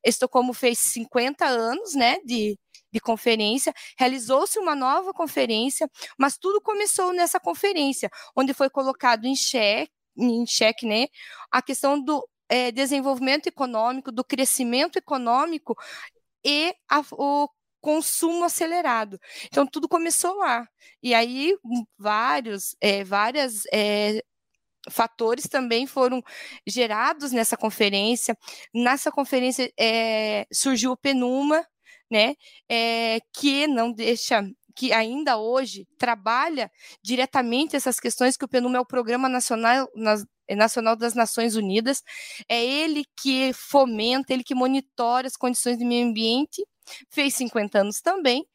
Estocolmo 0.04 0.54
fez 0.54 0.80
50 0.80 1.46
anos, 1.46 1.94
né, 1.96 2.18
de, 2.26 2.58
de 2.92 3.00
conferência, 3.00 3.74
realizou-se 3.98 4.58
uma 4.60 4.76
nova 4.76 5.14
conferência, 5.14 5.90
mas 6.18 6.38
tudo 6.38 6.62
começou 6.62 7.14
nessa 7.14 7.40
conferência, 7.40 8.10
onde 8.36 8.54
foi 8.54 8.70
colocado 8.70 9.26
em 9.26 9.36
xeque 9.36 9.95
em 10.18 10.46
xeque 10.46 10.86
né, 10.86 11.08
a 11.52 11.62
questão 11.62 12.02
do 12.02 12.28
é, 12.50 12.72
desenvolvimento 12.72 13.48
econômico, 13.48 14.12
do 14.12 14.24
crescimento 14.24 14.98
econômico 14.98 15.76
e 16.44 16.74
a, 16.90 17.02
o 17.12 17.50
consumo 17.82 18.44
acelerado. 18.44 19.20
Então, 19.46 19.66
tudo 19.68 19.88
começou 19.88 20.36
lá. 20.38 20.68
E 21.04 21.14
aí, 21.14 21.56
vários, 21.98 22.76
é, 22.82 23.04
várias 23.04 23.64
é, 23.72 24.24
fatores 24.90 25.48
também 25.48 25.88
foram 25.88 26.24
gerados 26.68 27.32
nessa 27.32 27.58
conferência. 27.58 28.38
Nessa 28.74 29.12
conferência 29.12 29.72
é, 29.80 30.48
surgiu 30.52 30.92
o 30.92 30.98
PNUMA, 30.98 31.66
né, 32.10 32.36
é, 32.70 33.20
que 33.34 33.68
não 33.68 33.92
deixa 33.92 34.44
que 34.76 34.92
ainda 34.94 35.38
hoje 35.38 35.88
trabalha 35.98 36.72
diretamente 37.02 37.76
essas 37.76 38.00
questões, 38.00 38.38
que 38.38 38.46
o 38.46 38.48
PNUMA 38.48 38.78
é 38.78 38.82
o 38.82 38.86
Programa 38.86 39.30
Nacional, 39.30 39.90
Nacional 40.50 40.96
das 40.96 41.14
Nações 41.16 41.56
Unidas, 41.56 42.04
é 42.50 42.64
ele 42.64 43.06
que 43.20 43.52
fomenta, 43.54 44.34
ele 44.34 44.44
que 44.44 44.56
monitora 44.56 45.28
as 45.28 45.38
condições 45.38 45.78
de 45.78 45.86
meio 45.86 46.08
ambiente, 46.08 46.64
fez 47.10 47.34
50 47.36 47.80
anos 47.80 48.02
também, 48.02 48.46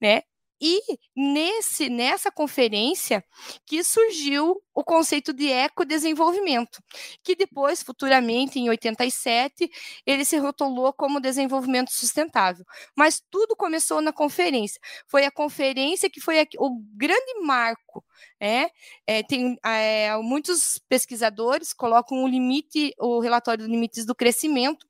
né? 0.00 0.22
E 0.60 0.80
nesse, 1.16 1.88
nessa 1.88 2.30
conferência 2.30 3.24
que 3.64 3.82
surgiu 3.82 4.62
o 4.74 4.84
conceito 4.84 5.32
de 5.32 5.48
ecodesenvolvimento, 5.48 6.82
que 7.22 7.34
depois, 7.34 7.82
futuramente, 7.82 8.58
em 8.58 8.68
87, 8.68 9.70
ele 10.04 10.24
se 10.24 10.36
rotulou 10.36 10.92
como 10.92 11.20
desenvolvimento 11.20 11.90
sustentável. 11.90 12.64
Mas 12.94 13.22
tudo 13.30 13.56
começou 13.56 14.02
na 14.02 14.12
conferência. 14.12 14.80
Foi 15.06 15.24
a 15.24 15.30
conferência 15.30 16.10
que 16.10 16.20
foi 16.20 16.46
o 16.58 16.78
grande 16.94 17.40
marco. 17.42 18.04
Né? 18.40 18.68
É, 19.06 19.22
tem 19.22 19.58
é, 19.64 20.16
muitos 20.18 20.78
pesquisadores 20.88 21.72
colocam 21.72 22.22
o 22.22 22.28
limite, 22.28 22.94
o 22.98 23.20
relatório 23.20 23.64
dos 23.64 23.70
limites 23.70 24.04
do 24.04 24.14
crescimento, 24.14 24.86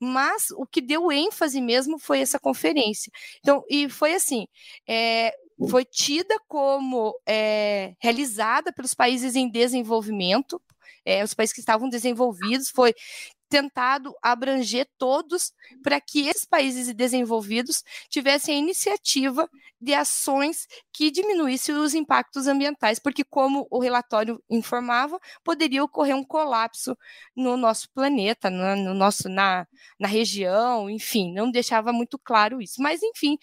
mas 0.00 0.50
o 0.52 0.66
que 0.66 0.80
deu 0.80 1.10
ênfase 1.10 1.60
mesmo 1.60 1.98
foi 1.98 2.20
essa 2.20 2.38
conferência. 2.38 3.10
Então, 3.40 3.64
e 3.68 3.88
foi 3.88 4.14
assim: 4.14 4.46
é, 4.88 5.32
foi 5.68 5.84
tida 5.84 6.34
como 6.46 7.14
é, 7.26 7.94
realizada 8.00 8.72
pelos 8.72 8.94
países 8.94 9.34
em 9.34 9.50
desenvolvimento, 9.50 10.60
é, 11.04 11.24
os 11.24 11.34
países 11.34 11.54
que 11.54 11.60
estavam 11.60 11.88
desenvolvidos, 11.88 12.70
foi 12.70 12.94
tentado 13.48 14.14
abranger 14.22 14.86
todos 14.98 15.52
para 15.82 16.00
que 16.00 16.28
esses 16.28 16.44
países 16.44 16.92
desenvolvidos 16.94 17.82
tivessem 18.08 18.56
a 18.56 18.58
iniciativa 18.58 19.48
de 19.80 19.94
ações 19.94 20.66
que 20.92 21.10
diminuíssem 21.10 21.74
os 21.74 21.94
impactos 21.94 22.46
ambientais, 22.46 22.98
porque, 22.98 23.24
como 23.24 23.66
o 23.70 23.78
relatório 23.78 24.42
informava, 24.50 25.18
poderia 25.44 25.84
ocorrer 25.84 26.16
um 26.16 26.24
colapso 26.24 26.96
no 27.36 27.56
nosso 27.56 27.88
planeta, 27.92 28.50
no, 28.50 28.76
no 28.76 28.94
nosso, 28.94 29.28
na, 29.28 29.66
na 29.98 30.08
região, 30.08 30.90
enfim, 30.90 31.32
não 31.32 31.50
deixava 31.50 31.92
muito 31.92 32.18
claro 32.18 32.60
isso. 32.60 32.82
Mas, 32.82 33.02
enfim, 33.02 33.38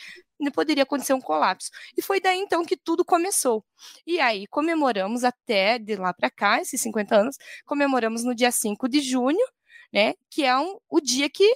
poderia 0.53 0.83
acontecer 0.83 1.13
um 1.13 1.21
colapso. 1.21 1.69
E 1.97 2.01
foi 2.01 2.19
daí 2.19 2.39
então 2.39 2.65
que 2.65 2.77
tudo 2.77 3.05
começou. 3.05 3.63
E 4.05 4.19
aí 4.19 4.47
comemoramos 4.47 5.23
até 5.23 5.79
de 5.79 5.95
lá 5.95 6.13
para 6.13 6.29
cá, 6.29 6.61
esses 6.61 6.81
50 6.81 7.15
anos, 7.15 7.37
comemoramos 7.65 8.23
no 8.23 8.35
dia 8.35 8.51
5 8.51 8.87
de 8.89 8.99
junho, 9.01 9.45
né? 9.95 10.13
Que 10.29 10.43
é 10.43 10.57
um, 10.57 10.77
o 10.89 10.99
dia 10.99 11.29
que 11.29 11.49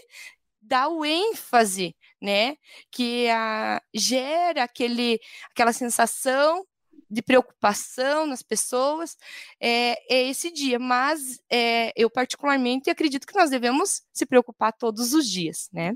dá 0.61 0.87
o 0.87 1.03
ênfase, 1.03 1.93
né? 2.21 2.55
Que 2.89 3.27
a, 3.27 3.81
gera 3.93 4.63
aquele, 4.63 5.19
aquela 5.51 5.73
sensação 5.73 6.65
de 7.11 7.21
preocupação 7.21 8.25
nas 8.25 8.41
pessoas 8.41 9.17
é, 9.59 9.97
é 10.13 10.29
esse 10.29 10.49
dia, 10.51 10.79
mas 10.79 11.41
é, 11.51 11.91
eu 11.97 12.09
particularmente 12.09 12.89
acredito 12.89 13.27
que 13.27 13.35
nós 13.35 13.49
devemos 13.49 14.03
se 14.13 14.25
preocupar 14.25 14.71
todos 14.71 15.13
os 15.13 15.29
dias, 15.29 15.67
né? 15.73 15.95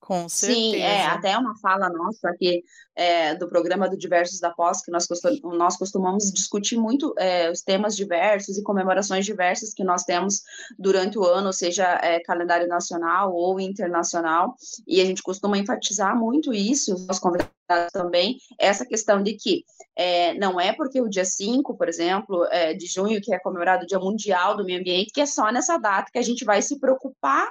Com 0.00 0.28
certeza. 0.28 0.60
Sim, 0.60 0.76
é 0.78 1.06
até 1.06 1.38
uma 1.38 1.56
fala 1.60 1.88
nossa 1.90 2.30
aqui 2.30 2.64
é, 2.98 3.32
do 3.36 3.48
programa 3.48 3.88
do 3.88 3.96
Diversos 3.96 4.40
da 4.40 4.50
Pós, 4.50 4.82
que 4.82 4.90
nós, 4.90 5.06
costum, 5.06 5.38
nós 5.56 5.76
costumamos 5.76 6.32
discutir 6.32 6.76
muito 6.76 7.14
é, 7.16 7.48
os 7.48 7.62
temas 7.62 7.94
diversos 7.94 8.58
e 8.58 8.62
comemorações 8.64 9.24
diversas 9.24 9.72
que 9.72 9.84
nós 9.84 10.02
temos 10.02 10.42
durante 10.76 11.16
o 11.16 11.24
ano, 11.24 11.52
seja 11.52 11.86
é, 12.02 12.18
calendário 12.18 12.66
nacional 12.66 13.32
ou 13.32 13.60
internacional, 13.60 14.56
e 14.84 15.00
a 15.00 15.04
gente 15.04 15.22
costuma 15.22 15.56
enfatizar 15.56 16.18
muito 16.18 16.52
isso, 16.52 17.06
os 17.08 17.20
convidados 17.20 17.48
também, 17.92 18.36
essa 18.58 18.84
questão 18.84 19.22
de 19.22 19.34
que 19.34 19.62
é, 19.94 20.34
não 20.34 20.60
é 20.60 20.72
porque 20.72 21.00
o 21.00 21.08
dia 21.08 21.24
5, 21.24 21.76
por 21.76 21.88
exemplo, 21.88 22.46
é, 22.50 22.74
de 22.74 22.86
junho, 22.86 23.20
que 23.20 23.32
é 23.32 23.38
comemorado 23.38 23.84
o 23.84 23.86
Dia 23.86 24.00
Mundial 24.00 24.56
do 24.56 24.64
Meio 24.64 24.80
Ambiente, 24.80 25.12
que 25.12 25.20
é 25.20 25.26
só 25.26 25.52
nessa 25.52 25.78
data 25.78 26.10
que 26.12 26.18
a 26.18 26.22
gente 26.22 26.44
vai 26.44 26.62
se 26.62 26.80
preocupar 26.80 27.48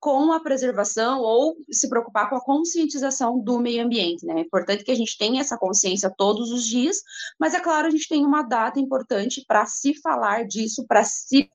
com 0.00 0.32
a 0.32 0.40
preservação 0.40 1.20
ou 1.20 1.54
se 1.70 1.88
preocupar 1.88 2.30
com 2.30 2.36
a 2.36 2.40
conscientização 2.40 3.38
do 3.38 3.60
meio 3.60 3.84
ambiente, 3.84 4.24
né? 4.24 4.38
É 4.38 4.40
importante 4.40 4.82
que 4.82 4.89
a 4.90 4.94
gente 4.94 5.16
tenha 5.16 5.40
essa 5.40 5.58
consciência 5.58 6.12
todos 6.16 6.50
os 6.50 6.64
dias, 6.64 6.98
mas 7.38 7.54
é 7.54 7.60
claro, 7.60 7.86
a 7.86 7.90
gente 7.90 8.08
tem 8.08 8.24
uma 8.24 8.42
data 8.42 8.80
importante 8.80 9.44
para 9.46 9.66
se 9.66 9.94
falar 10.00 10.46
disso, 10.46 10.84
para 10.86 11.04
se 11.04 11.50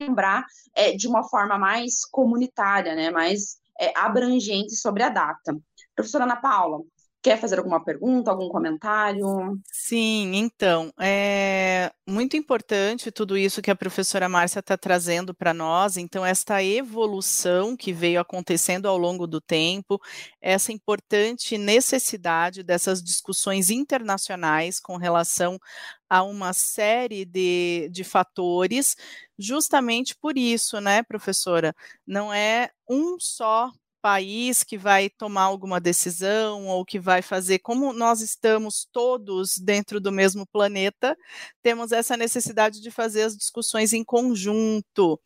lembrar 0.00 0.44
é, 0.74 0.92
de 0.92 1.06
uma 1.06 1.22
forma 1.24 1.58
mais 1.58 2.04
comunitária, 2.04 2.94
né? 2.94 3.10
Mais 3.10 3.58
é, 3.80 3.92
abrangente 3.98 4.74
sobre 4.76 5.02
a 5.02 5.08
data. 5.08 5.56
Professora 5.94 6.24
Ana 6.24 6.36
Paula, 6.36 6.80
Quer 7.24 7.40
fazer 7.40 7.56
alguma 7.56 7.82
pergunta, 7.82 8.30
algum 8.30 8.50
comentário? 8.50 9.58
Sim, 9.72 10.34
então, 10.34 10.92
é 11.00 11.90
muito 12.06 12.36
importante 12.36 13.10
tudo 13.10 13.34
isso 13.34 13.62
que 13.62 13.70
a 13.70 13.74
professora 13.74 14.28
Márcia 14.28 14.58
está 14.60 14.76
trazendo 14.76 15.34
para 15.34 15.54
nós. 15.54 15.96
Então, 15.96 16.24
esta 16.24 16.62
evolução 16.62 17.78
que 17.78 17.94
veio 17.94 18.20
acontecendo 18.20 18.86
ao 18.86 18.98
longo 18.98 19.26
do 19.26 19.40
tempo, 19.40 19.98
essa 20.38 20.70
importante 20.70 21.56
necessidade 21.56 22.62
dessas 22.62 23.02
discussões 23.02 23.70
internacionais 23.70 24.78
com 24.78 24.98
relação 24.98 25.58
a 26.10 26.22
uma 26.22 26.52
série 26.52 27.24
de, 27.24 27.88
de 27.90 28.04
fatores, 28.04 28.96
justamente 29.38 30.14
por 30.14 30.36
isso, 30.36 30.78
né, 30.78 31.02
professora? 31.02 31.74
Não 32.06 32.30
é 32.30 32.68
um 32.86 33.16
só 33.18 33.72
país 34.04 34.62
que 34.62 34.76
vai 34.76 35.08
tomar 35.08 35.44
alguma 35.44 35.80
decisão 35.80 36.66
ou 36.66 36.84
que 36.84 37.00
vai 37.00 37.22
fazer, 37.22 37.60
como 37.60 37.90
nós 37.94 38.20
estamos 38.20 38.86
todos 38.92 39.58
dentro 39.58 39.98
do 39.98 40.12
mesmo 40.12 40.46
planeta, 40.46 41.16
temos 41.62 41.90
essa 41.90 42.14
necessidade 42.14 42.82
de 42.82 42.90
fazer 42.90 43.22
as 43.22 43.34
discussões 43.34 43.94
em 43.94 44.04
conjunto. 44.04 45.18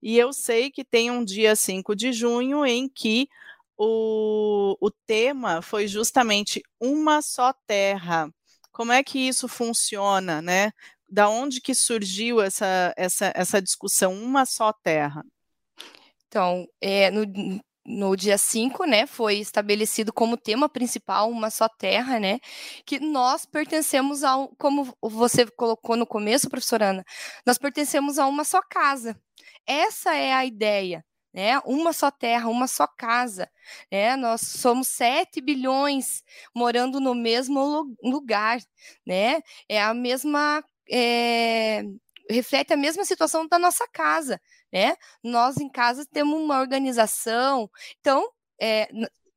E 0.00 0.18
eu 0.18 0.32
sei 0.32 0.70
que 0.70 0.82
tem 0.82 1.10
um 1.10 1.22
dia 1.22 1.54
5 1.54 1.94
de 1.94 2.10
junho 2.10 2.64
em 2.64 2.88
que 2.88 3.28
o, 3.76 4.78
o 4.80 4.90
tema 4.90 5.60
foi 5.60 5.86
justamente 5.86 6.62
uma 6.80 7.20
só 7.20 7.52
terra. 7.66 8.32
Como 8.72 8.92
é 8.92 9.04
que 9.04 9.18
isso 9.18 9.46
funciona, 9.46 10.40
né? 10.40 10.72
Da 11.06 11.28
onde 11.28 11.60
que 11.60 11.74
surgiu 11.74 12.40
essa, 12.40 12.94
essa, 12.96 13.30
essa 13.36 13.60
discussão, 13.60 14.14
uma 14.14 14.46
só 14.46 14.72
terra? 14.72 15.22
Então, 16.28 16.66
é, 16.80 17.10
no, 17.10 17.26
no 17.84 18.16
dia 18.16 18.38
5, 18.38 18.84
né, 18.84 19.06
foi 19.06 19.36
estabelecido 19.38 20.12
como 20.12 20.36
tema 20.36 20.68
principal 20.68 21.28
uma 21.30 21.50
só 21.50 21.68
terra, 21.68 22.20
né, 22.20 22.38
que 22.86 23.00
nós 23.00 23.44
pertencemos 23.46 24.22
ao, 24.24 24.48
como 24.56 24.94
você 25.00 25.46
colocou 25.50 25.96
no 25.96 26.06
começo, 26.06 26.48
professora 26.48 26.90
Ana, 26.90 27.04
nós 27.46 27.58
pertencemos 27.58 28.18
a 28.18 28.26
uma 28.26 28.44
só 28.44 28.60
casa. 28.62 29.16
Essa 29.66 30.14
é 30.14 30.32
a 30.32 30.44
ideia, 30.46 31.04
né, 31.34 31.58
uma 31.64 31.92
só 31.92 32.10
terra, 32.10 32.48
uma 32.48 32.66
só 32.68 32.86
casa, 32.86 33.48
né, 33.90 34.16
nós 34.16 34.42
somos 34.42 34.88
7 34.88 35.40
bilhões 35.40 36.22
morando 36.54 37.00
no 37.00 37.14
mesmo 37.14 37.96
lugar, 38.02 38.58
né, 39.06 39.40
é 39.68 39.82
a 39.82 39.92
mesma, 39.94 40.62
é, 40.90 41.82
reflete 42.30 42.72
a 42.72 42.76
mesma 42.76 43.04
situação 43.04 43.46
da 43.48 43.58
nossa 43.58 43.86
casa, 43.92 44.40
né? 44.72 44.96
Nós 45.22 45.56
em 45.58 45.68
casa 45.68 46.06
temos 46.06 46.38
uma 46.40 46.60
organização, 46.60 47.70
então, 48.00 48.28
é, 48.60 48.88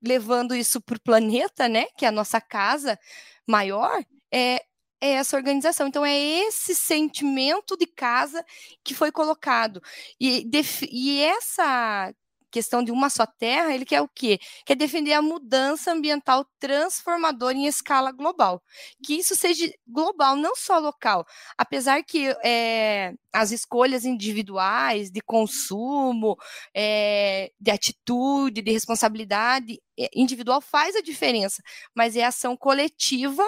levando 0.03 0.55
isso 0.55 0.81
para 0.81 0.97
o 0.97 1.01
planeta, 1.01 1.67
né? 1.67 1.87
Que 1.97 2.05
é 2.05 2.09
a 2.09 2.11
nossa 2.11 2.39
casa 2.41 2.99
maior, 3.47 4.03
é, 4.31 4.63
é 5.01 5.11
essa 5.11 5.37
organização. 5.37 5.87
Então, 5.87 6.05
é 6.05 6.17
esse 6.17 6.75
sentimento 6.75 7.77
de 7.77 7.87
casa 7.87 8.43
que 8.83 8.93
foi 8.93 9.11
colocado. 9.11 9.81
E, 10.19 10.49
e 10.91 11.21
essa 11.21 12.13
questão 12.55 12.81
de 12.81 12.89
uma 12.89 13.09
só 13.09 13.25
terra, 13.25 13.75
ele 13.75 13.83
quer 13.83 14.01
o 14.01 14.07
quê? 14.07 14.39
Quer 14.65 14.75
defender 14.75 15.12
a 15.12 15.21
mudança 15.21 15.91
ambiental 15.91 16.45
transformadora 16.57 17.53
em 17.53 17.65
escala 17.65 18.13
global. 18.13 18.63
Que 19.05 19.15
isso 19.15 19.35
seja 19.35 19.69
global, 19.85 20.38
não 20.38 20.55
só 20.55 20.79
local. 20.79 21.25
Apesar 21.57 22.01
que 22.01 22.33
é, 22.45 23.13
as 23.33 23.51
escolhas 23.51 24.05
individuais 24.05 25.12
de 25.12 25.19
consumo, 25.19 26.38
é, 26.74 27.51
de 27.59 27.71
atitude, 27.71 28.62
de 28.62 28.71
responsabilidade 28.71 29.81
eh, 30.00 30.09
individual 30.15 30.62
faz 30.62 30.95
a 30.95 31.01
diferença, 31.01 31.62
mas 31.93 32.15
é 32.15 32.24
a 32.24 32.29
ação 32.29 32.55
coletiva 32.55 33.43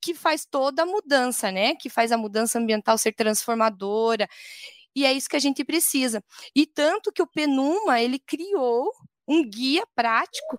que 0.00 0.14
faz 0.14 0.44
toda 0.44 0.82
a 0.82 0.86
mudança, 0.86 1.52
né? 1.52 1.76
Que 1.76 1.88
faz 1.88 2.10
a 2.10 2.18
mudança 2.18 2.58
ambiental 2.58 2.98
ser 2.98 3.12
transformadora 3.12 4.28
e 4.98 5.06
é 5.06 5.12
isso 5.12 5.28
que 5.28 5.36
a 5.36 5.40
gente 5.40 5.64
precisa. 5.64 6.22
E 6.54 6.66
tanto 6.66 7.12
que 7.12 7.22
o 7.22 7.26
Penuma, 7.26 8.00
ele 8.00 8.18
criou 8.18 8.90
um 9.26 9.48
guia 9.48 9.84
prático 9.94 10.58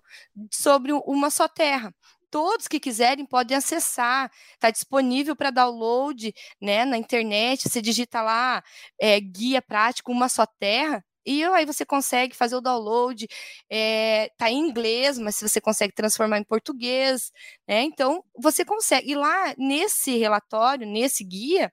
sobre 0.50 0.92
uma 0.92 1.30
só 1.30 1.48
terra. 1.48 1.94
Todos 2.30 2.68
que 2.68 2.78
quiserem 2.78 3.26
podem 3.26 3.56
acessar, 3.56 4.30
está 4.54 4.70
disponível 4.70 5.34
para 5.34 5.50
download 5.50 6.32
né, 6.60 6.84
na 6.84 6.96
internet. 6.96 7.68
Você 7.68 7.82
digita 7.82 8.22
lá 8.22 8.62
é, 9.00 9.18
guia 9.20 9.60
prático, 9.60 10.12
uma 10.12 10.28
só 10.28 10.46
terra, 10.46 11.04
e 11.24 11.44
aí 11.44 11.66
você 11.66 11.84
consegue 11.84 12.34
fazer 12.34 12.56
o 12.56 12.60
download, 12.60 13.26
é, 13.68 14.30
tá 14.38 14.50
em 14.50 14.58
inglês, 14.58 15.18
mas 15.18 15.36
se 15.36 15.46
você 15.46 15.60
consegue 15.60 15.92
transformar 15.94 16.38
em 16.38 16.44
português, 16.44 17.30
né? 17.68 17.82
Então 17.82 18.24
você 18.38 18.64
consegue. 18.64 19.10
E 19.12 19.14
lá 19.14 19.54
nesse 19.58 20.16
relatório, 20.16 20.86
nesse 20.86 21.22
guia, 21.24 21.72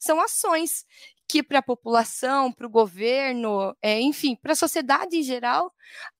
são 0.00 0.20
ações 0.20 0.84
que 1.28 1.42
para 1.42 1.58
a 1.58 1.62
população, 1.62 2.50
para 2.50 2.66
o 2.66 2.70
governo, 2.70 3.76
é, 3.82 4.00
enfim, 4.00 4.34
para 4.34 4.52
a 4.52 4.56
sociedade 4.56 5.16
em 5.18 5.22
geral, 5.22 5.72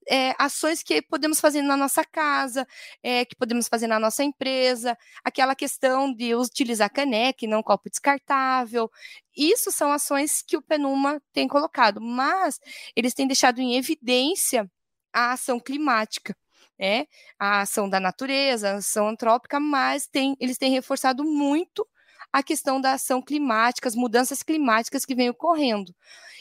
é, 0.08 0.34
ações 0.38 0.82
que 0.82 1.00
podemos 1.02 1.40
fazer 1.40 1.62
na 1.62 1.76
nossa 1.76 2.04
casa, 2.04 2.66
é, 3.02 3.24
que 3.24 3.34
podemos 3.34 3.68
fazer 3.68 3.86
na 3.86 3.98
nossa 3.98 4.22
empresa, 4.22 4.96
aquela 5.24 5.54
questão 5.54 6.12
de 6.12 6.34
utilizar 6.34 6.92
caneca 6.92 7.44
e 7.44 7.48
não 7.48 7.62
copo 7.62 7.88
descartável. 7.88 8.90
Isso 9.36 9.72
são 9.72 9.90
ações 9.92 10.42
que 10.42 10.56
o 10.56 10.62
Penuma 10.62 11.22
tem 11.32 11.48
colocado, 11.48 12.00
mas 12.00 12.60
eles 12.94 13.14
têm 13.14 13.26
deixado 13.26 13.60
em 13.60 13.76
evidência 13.76 14.70
a 15.12 15.32
ação 15.32 15.58
climática. 15.58 16.36
É, 16.80 17.06
a 17.38 17.62
ação 17.62 17.90
da 17.90 17.98
natureza, 17.98 18.70
a 18.70 18.74
ação 18.76 19.08
antrópica, 19.08 19.58
mas 19.58 20.06
tem, 20.06 20.36
eles 20.38 20.56
têm 20.56 20.70
reforçado 20.70 21.24
muito 21.24 21.84
a 22.32 22.42
questão 22.42 22.80
da 22.80 22.92
ação 22.92 23.22
climática, 23.22 23.88
as 23.88 23.94
mudanças 23.94 24.42
climáticas 24.42 25.04
que 25.04 25.14
vem 25.14 25.30
ocorrendo. 25.30 25.94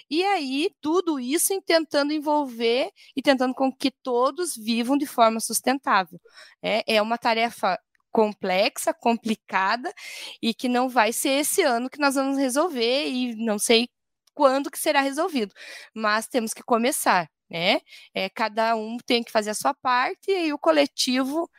E 0.09 0.23
aí, 0.23 0.71
tudo 0.81 1.19
isso 1.19 1.53
em 1.53 1.61
tentando 1.61 2.13
envolver 2.13 2.91
e 3.15 3.21
tentando 3.21 3.53
com 3.53 3.71
que 3.71 3.91
todos 3.91 4.55
vivam 4.55 4.97
de 4.97 5.05
forma 5.05 5.39
sustentável. 5.39 6.19
É, 6.61 6.95
é 6.95 7.01
uma 7.01 7.17
tarefa 7.17 7.79
complexa, 8.11 8.93
complicada 8.93 9.93
e 10.41 10.53
que 10.53 10.69
não 10.69 10.89
vai 10.89 11.13
ser 11.13 11.29
esse 11.41 11.61
ano 11.61 11.89
que 11.89 11.99
nós 11.99 12.15
vamos 12.15 12.37
resolver 12.37 13.07
e 13.07 13.35
não 13.35 13.59
sei 13.59 13.89
quando 14.33 14.71
que 14.71 14.79
será 14.79 15.01
resolvido, 15.01 15.53
mas 15.95 16.27
temos 16.27 16.53
que 16.53 16.63
começar, 16.63 17.29
né? 17.49 17.81
É, 18.13 18.29
cada 18.29 18.75
um 18.75 18.97
tem 18.97 19.23
que 19.23 19.31
fazer 19.31 19.49
a 19.51 19.55
sua 19.55 19.73
parte 19.73 20.31
e 20.31 20.53
o 20.53 20.59
coletivo 20.59 21.49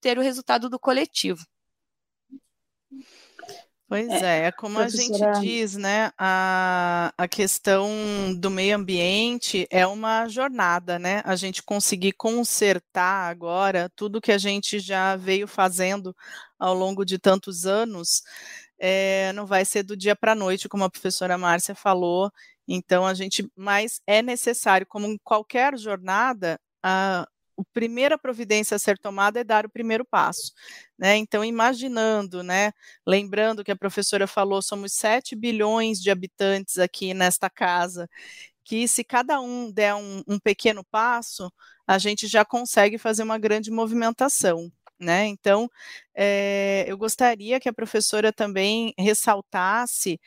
ter 0.00 0.18
o 0.18 0.22
resultado 0.22 0.68
do 0.70 0.78
coletivo. 0.78 1.42
Pois 3.88 4.08
é, 4.08 4.46
é 4.46 4.52
como 4.52 4.76
professora... 4.76 5.30
a 5.30 5.34
gente 5.34 5.46
diz, 5.46 5.76
né? 5.76 6.10
A, 6.18 7.12
a 7.16 7.28
questão 7.28 7.88
do 8.36 8.50
meio 8.50 8.74
ambiente 8.74 9.64
é 9.70 9.86
uma 9.86 10.26
jornada, 10.26 10.98
né? 10.98 11.22
A 11.24 11.36
gente 11.36 11.62
conseguir 11.62 12.12
consertar 12.12 13.30
agora 13.30 13.88
tudo 13.94 14.20
que 14.20 14.32
a 14.32 14.38
gente 14.38 14.80
já 14.80 15.14
veio 15.14 15.46
fazendo 15.46 16.14
ao 16.58 16.74
longo 16.74 17.04
de 17.04 17.16
tantos 17.16 17.64
anos, 17.64 18.22
é, 18.78 19.32
não 19.34 19.46
vai 19.46 19.64
ser 19.64 19.84
do 19.84 19.96
dia 19.96 20.16
para 20.16 20.32
a 20.32 20.34
noite, 20.34 20.68
como 20.68 20.82
a 20.82 20.90
professora 20.90 21.38
Márcia 21.38 21.74
falou. 21.74 22.30
Então, 22.66 23.06
a 23.06 23.14
gente, 23.14 23.48
mas 23.54 24.00
é 24.04 24.20
necessário, 24.20 24.86
como 24.86 25.06
em 25.06 25.16
qualquer 25.22 25.78
jornada, 25.78 26.58
a, 26.82 27.24
a 27.58 27.62
primeira 27.72 28.18
providência 28.18 28.74
a 28.74 28.78
ser 28.78 28.98
tomada 28.98 29.40
é 29.40 29.44
dar 29.44 29.66
o 29.66 29.70
primeiro 29.70 30.04
passo. 30.04 30.52
Né? 30.98 31.16
Então, 31.16 31.44
imaginando, 31.44 32.42
né, 32.42 32.72
lembrando 33.06 33.64
que 33.64 33.70
a 33.70 33.76
professora 33.76 34.26
falou, 34.26 34.62
somos 34.62 34.92
7 34.92 35.34
bilhões 35.36 36.00
de 36.00 36.10
habitantes 36.10 36.78
aqui 36.78 37.14
nesta 37.14 37.50
casa, 37.50 38.08
que 38.64 38.88
se 38.88 39.04
cada 39.04 39.40
um 39.40 39.70
der 39.72 39.94
um, 39.94 40.22
um 40.26 40.38
pequeno 40.38 40.84
passo, 40.84 41.50
a 41.86 41.98
gente 41.98 42.26
já 42.26 42.44
consegue 42.44 42.98
fazer 42.98 43.22
uma 43.22 43.38
grande 43.38 43.70
movimentação. 43.70 44.70
Né? 44.98 45.26
Então, 45.26 45.68
é, 46.14 46.84
eu 46.88 46.96
gostaria 46.96 47.60
que 47.60 47.68
a 47.68 47.72
professora 47.72 48.32
também 48.32 48.94
ressaltasse 48.98 50.18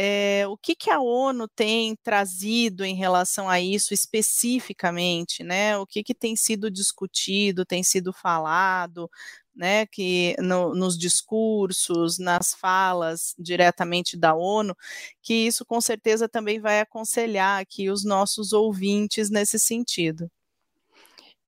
é, 0.00 0.46
o 0.46 0.56
que, 0.56 0.76
que 0.76 0.90
a 0.90 1.00
ONU 1.00 1.48
tem 1.48 1.96
trazido 1.96 2.84
em 2.84 2.94
relação 2.94 3.48
a 3.48 3.60
isso 3.60 3.92
especificamente, 3.92 5.42
né? 5.42 5.76
O 5.76 5.84
que, 5.84 6.04
que 6.04 6.14
tem 6.14 6.36
sido 6.36 6.70
discutido, 6.70 7.66
tem 7.66 7.82
sido 7.82 8.12
falado, 8.12 9.10
né? 9.56 9.86
Que 9.86 10.36
no, 10.38 10.72
nos 10.72 10.96
discursos, 10.96 12.16
nas 12.16 12.54
falas 12.54 13.34
diretamente 13.36 14.16
da 14.16 14.36
ONU, 14.36 14.72
que 15.20 15.34
isso 15.34 15.66
com 15.66 15.80
certeza 15.80 16.28
também 16.28 16.60
vai 16.60 16.78
aconselhar 16.78 17.60
aqui 17.60 17.90
os 17.90 18.04
nossos 18.04 18.52
ouvintes 18.52 19.30
nesse 19.30 19.58
sentido. 19.58 20.30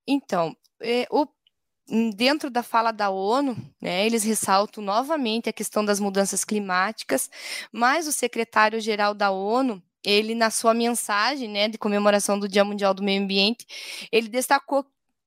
Então, 0.05 0.53
é, 0.81 1.07
o 1.09 1.25
dentro 2.15 2.49
da 2.49 2.63
fala 2.63 2.91
da 2.91 3.09
ONU, 3.09 3.55
né, 3.81 4.05
eles 4.05 4.23
ressaltam 4.23 4.83
novamente 4.83 5.49
a 5.49 5.53
questão 5.53 5.83
das 5.83 5.99
mudanças 5.99 6.45
climáticas, 6.45 7.29
mas 7.71 8.07
o 8.07 8.13
secretário-geral 8.13 9.13
da 9.13 9.31
ONU, 9.31 9.81
ele 10.03 10.33
na 10.33 10.49
sua 10.49 10.73
mensagem, 10.73 11.49
né, 11.49 11.67
de 11.67 11.77
comemoração 11.77 12.39
do 12.39 12.47
Dia 12.47 12.63
Mundial 12.63 12.93
do 12.93 13.03
Meio 13.03 13.21
Ambiente, 13.21 13.65
ele 14.11 14.29
destacou 14.29 14.85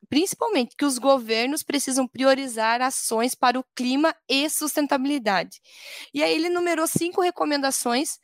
principalmente 0.08 0.76
que 0.76 0.84
os 0.84 0.98
governos 0.98 1.62
precisam 1.62 2.06
priorizar 2.06 2.80
ações 2.80 3.34
para 3.34 3.58
o 3.58 3.64
clima 3.74 4.14
e 4.28 4.48
sustentabilidade. 4.48 5.60
E 6.12 6.22
aí 6.22 6.34
ele 6.34 6.48
numerou 6.48 6.86
cinco 6.86 7.20
recomendações 7.20 8.18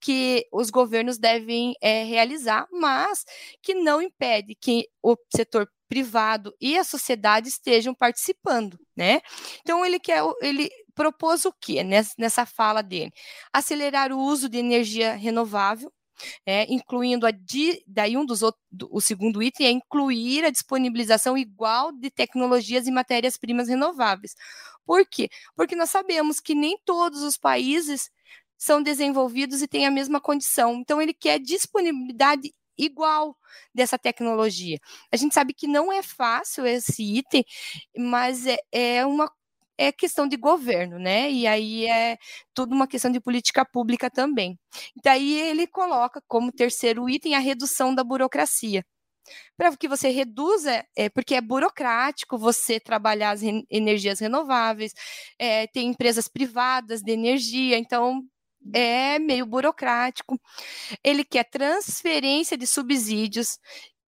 que 0.00 0.46
os 0.52 0.70
governos 0.70 1.18
devem 1.18 1.74
é, 1.80 2.04
realizar, 2.04 2.66
mas 2.70 3.24
que 3.62 3.74
não 3.74 4.00
impede 4.00 4.54
que 4.54 4.88
o 5.02 5.16
setor 5.34 5.68
privado 5.88 6.54
e 6.60 6.76
a 6.76 6.84
sociedade 6.84 7.48
estejam 7.48 7.94
participando, 7.94 8.78
né? 8.96 9.20
Então 9.60 9.84
ele 9.84 9.98
quer, 9.98 10.22
ele 10.40 10.68
propôs 10.94 11.44
o 11.44 11.52
quê 11.52 11.84
nessa 12.18 12.46
fala 12.46 12.82
dele? 12.82 13.12
Acelerar 13.52 14.12
o 14.12 14.18
uso 14.18 14.48
de 14.48 14.58
energia 14.58 15.14
renovável, 15.14 15.92
é, 16.46 16.64
incluindo 16.72 17.26
a 17.26 17.30
di, 17.30 17.82
daí 17.86 18.16
um 18.16 18.24
dos 18.24 18.42
outros, 18.42 18.62
o 18.90 19.00
segundo 19.00 19.42
item 19.42 19.66
é 19.66 19.70
incluir 19.70 20.44
a 20.44 20.50
disponibilização 20.50 21.36
igual 21.36 21.92
de 21.92 22.10
tecnologias 22.10 22.86
e 22.86 22.90
matérias-primas 22.90 23.68
renováveis. 23.68 24.34
Por 24.84 25.04
quê? 25.06 25.28
Porque 25.54 25.76
nós 25.76 25.90
sabemos 25.90 26.40
que 26.40 26.54
nem 26.54 26.78
todos 26.84 27.22
os 27.22 27.36
países 27.36 28.10
são 28.56 28.82
desenvolvidos 28.82 29.62
e 29.62 29.68
têm 29.68 29.86
a 29.86 29.90
mesma 29.90 30.20
condição. 30.20 30.74
Então 30.76 31.00
ele 31.02 31.12
quer 31.12 31.38
disponibilidade 31.38 32.52
igual 32.78 33.36
dessa 33.74 33.98
tecnologia. 33.98 34.78
A 35.12 35.16
gente 35.16 35.34
sabe 35.34 35.54
que 35.54 35.66
não 35.66 35.92
é 35.92 36.02
fácil 36.02 36.66
esse 36.66 37.02
item, 37.02 37.44
mas 37.96 38.46
é, 38.46 38.58
é 38.72 39.06
uma 39.06 39.30
é 39.78 39.92
questão 39.92 40.26
de 40.26 40.36
governo, 40.36 40.98
né? 40.98 41.30
E 41.30 41.46
aí 41.46 41.86
é 41.86 42.16
tudo 42.54 42.74
uma 42.74 42.86
questão 42.86 43.10
de 43.10 43.20
política 43.20 43.64
pública 43.64 44.10
também. 44.10 44.58
Daí 45.04 45.38
ele 45.40 45.66
coloca 45.66 46.22
como 46.26 46.52
terceiro 46.52 47.08
item 47.08 47.34
a 47.34 47.38
redução 47.38 47.94
da 47.94 48.02
burocracia. 48.04 48.84
Para 49.56 49.76
que 49.76 49.88
você 49.88 50.08
reduza, 50.10 50.84
é, 50.96 51.08
porque 51.10 51.34
é 51.34 51.40
burocrático 51.40 52.38
você 52.38 52.78
trabalhar 52.80 53.32
as 53.32 53.42
re 53.42 53.64
energias 53.70 54.20
renováveis, 54.20 54.92
é, 55.38 55.66
tem 55.68 55.88
empresas 55.88 56.28
privadas 56.28 57.02
de 57.02 57.12
energia, 57.12 57.78
então 57.78 58.22
é 58.72 59.18
meio 59.18 59.46
burocrático. 59.46 60.40
Ele 61.02 61.24
quer 61.24 61.44
transferência 61.44 62.56
de 62.56 62.66
subsídios, 62.66 63.58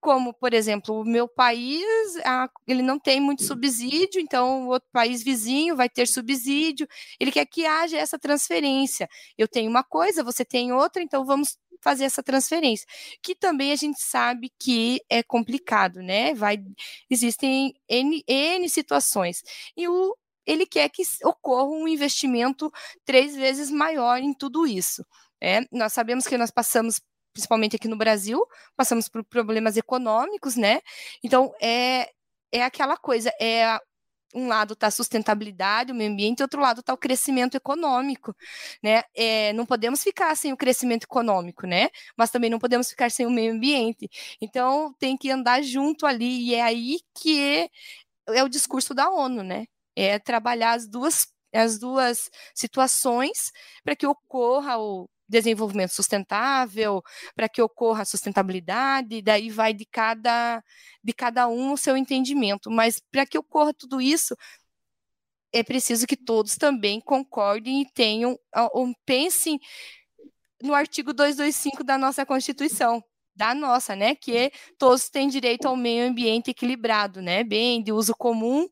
como, 0.00 0.32
por 0.32 0.54
exemplo, 0.54 1.00
o 1.00 1.04
meu 1.04 1.28
país, 1.28 1.84
a, 2.24 2.48
ele 2.66 2.82
não 2.82 2.98
tem 2.98 3.20
muito 3.20 3.42
subsídio, 3.44 4.20
então 4.20 4.66
o 4.66 4.68
outro 4.68 4.88
país 4.92 5.22
vizinho 5.22 5.76
vai 5.76 5.88
ter 5.88 6.06
subsídio. 6.06 6.86
Ele 7.18 7.32
quer 7.32 7.46
que 7.46 7.66
haja 7.66 7.98
essa 7.98 8.18
transferência. 8.18 9.08
Eu 9.36 9.48
tenho 9.48 9.68
uma 9.68 9.82
coisa, 9.82 10.22
você 10.22 10.44
tem 10.44 10.72
outra, 10.72 11.02
então 11.02 11.24
vamos 11.24 11.58
fazer 11.80 12.04
essa 12.04 12.22
transferência, 12.22 12.86
que 13.22 13.34
também 13.34 13.72
a 13.72 13.76
gente 13.76 14.00
sabe 14.00 14.50
que 14.58 15.00
é 15.08 15.22
complicado, 15.22 16.00
né? 16.02 16.34
Vai, 16.34 16.58
existem 17.08 17.74
N, 17.88 18.22
N 18.26 18.68
situações. 18.68 19.42
E 19.76 19.86
o 19.88 20.16
ele 20.48 20.66
quer 20.66 20.88
que 20.88 21.02
ocorra 21.24 21.68
um 21.68 21.86
investimento 21.86 22.72
três 23.04 23.36
vezes 23.36 23.70
maior 23.70 24.18
em 24.18 24.32
tudo 24.32 24.66
isso. 24.66 25.04
É, 25.40 25.60
nós 25.70 25.92
sabemos 25.92 26.26
que 26.26 26.38
nós 26.38 26.50
passamos 26.50 27.00
principalmente 27.32 27.76
aqui 27.76 27.86
no 27.86 27.96
Brasil, 27.96 28.44
passamos 28.74 29.08
por 29.08 29.22
problemas 29.22 29.76
econômicos, 29.76 30.56
né? 30.56 30.80
Então, 31.22 31.52
é, 31.62 32.10
é 32.50 32.64
aquela 32.64 32.96
coisa, 32.96 33.30
é 33.40 33.78
um 34.34 34.48
lado 34.48 34.74
está 34.74 34.88
a 34.88 34.90
sustentabilidade, 34.90 35.92
o 35.92 35.94
meio 35.94 36.10
ambiente, 36.10 36.42
outro 36.42 36.60
lado 36.60 36.80
está 36.80 36.92
o 36.92 36.98
crescimento 36.98 37.54
econômico, 37.56 38.34
né? 38.82 39.02
É, 39.14 39.52
não 39.52 39.66
podemos 39.66 40.02
ficar 40.02 40.34
sem 40.36 40.52
o 40.52 40.56
crescimento 40.56 41.04
econômico, 41.04 41.66
né? 41.66 41.90
Mas 42.16 42.30
também 42.30 42.50
não 42.50 42.58
podemos 42.58 42.88
ficar 42.88 43.10
sem 43.10 43.26
o 43.26 43.30
meio 43.30 43.52
ambiente. 43.52 44.08
Então, 44.40 44.94
tem 44.98 45.16
que 45.16 45.30
andar 45.30 45.62
junto 45.62 46.06
ali, 46.06 46.48
e 46.48 46.54
é 46.54 46.62
aí 46.62 47.00
que 47.14 47.68
é 48.28 48.42
o 48.42 48.48
discurso 48.48 48.94
da 48.94 49.10
ONU, 49.10 49.42
né? 49.42 49.66
É 49.98 50.18
trabalhar 50.18 50.74
as 50.74 50.86
duas, 50.86 51.26
as 51.52 51.78
duas 51.78 52.30
situações 52.54 53.50
para 53.82 53.96
que 53.96 54.06
ocorra 54.06 54.78
o 54.78 55.08
desenvolvimento 55.28 55.90
sustentável, 55.92 57.02
para 57.34 57.48
que 57.48 57.60
ocorra 57.60 58.02
a 58.02 58.06
sustentabilidade, 58.06 59.20
daí 59.20 59.50
vai 59.50 59.74
de 59.74 59.84
cada, 59.84 60.62
de 61.04 61.12
cada 61.12 61.48
um 61.48 61.72
o 61.72 61.76
seu 61.76 61.96
entendimento. 61.96 62.70
Mas 62.70 63.00
para 63.10 63.26
que 63.26 63.36
ocorra 63.36 63.74
tudo 63.74 64.00
isso, 64.00 64.34
é 65.52 65.62
preciso 65.62 66.06
que 66.06 66.16
todos 66.16 66.56
também 66.56 67.00
concordem 67.00 67.82
e 67.82 67.92
tenham, 67.92 68.38
ou 68.72 68.92
pensem 69.04 69.58
no 70.62 70.74
artigo 70.74 71.12
225 71.12 71.84
da 71.84 71.98
nossa 71.98 72.24
Constituição, 72.24 73.02
da 73.38 73.54
nossa, 73.54 73.96
né? 73.96 74.14
Que 74.16 74.36
é, 74.36 74.50
todos 74.78 75.08
têm 75.08 75.28
direito 75.28 75.66
ao 75.66 75.76
meio 75.76 76.08
ambiente 76.10 76.50
equilibrado, 76.50 77.22
né? 77.22 77.44
Bem, 77.44 77.82
de 77.82 77.92
uso 77.92 78.14
comum, 78.18 78.66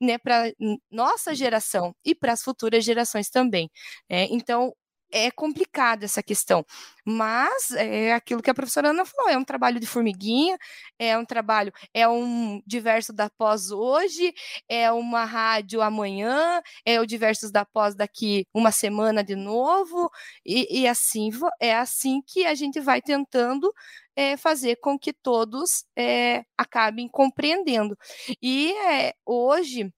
né? 0.00 0.18
Para 0.18 0.52
nossa 0.90 1.34
geração 1.34 1.94
e 2.04 2.14
para 2.14 2.32
as 2.32 2.42
futuras 2.42 2.84
gerações 2.84 3.30
também. 3.30 3.70
Né? 4.10 4.26
Então, 4.30 4.72
é 5.14 5.30
complicada 5.30 6.04
essa 6.04 6.20
questão, 6.22 6.66
mas 7.04 7.70
é 7.70 8.12
aquilo 8.12 8.42
que 8.42 8.50
a 8.50 8.54
professora 8.54 8.90
Ana 8.90 9.04
falou, 9.04 9.30
é 9.30 9.38
um 9.38 9.44
trabalho 9.44 9.78
de 9.78 9.86
formiguinha, 9.86 10.58
é 10.98 11.16
um 11.16 11.24
trabalho, 11.24 11.72
é 11.94 12.08
um 12.08 12.60
diverso 12.66 13.12
da 13.12 13.30
pós 13.30 13.70
hoje, 13.70 14.34
é 14.68 14.90
uma 14.90 15.24
rádio 15.24 15.80
amanhã, 15.80 16.60
é 16.84 17.00
o 17.00 17.06
diversos 17.06 17.52
da 17.52 17.64
pós 17.64 17.94
daqui 17.94 18.44
uma 18.52 18.72
semana 18.72 19.22
de 19.22 19.36
novo, 19.36 20.10
e, 20.44 20.80
e 20.80 20.88
assim 20.88 21.30
é 21.60 21.76
assim 21.76 22.20
que 22.26 22.44
a 22.44 22.54
gente 22.54 22.80
vai 22.80 23.00
tentando 23.00 23.72
é, 24.16 24.36
fazer 24.36 24.76
com 24.76 24.98
que 24.98 25.12
todos 25.12 25.84
é, 25.96 26.44
acabem 26.58 27.08
compreendendo. 27.08 27.96
E 28.42 28.72
é, 28.88 29.14
hoje 29.24 29.92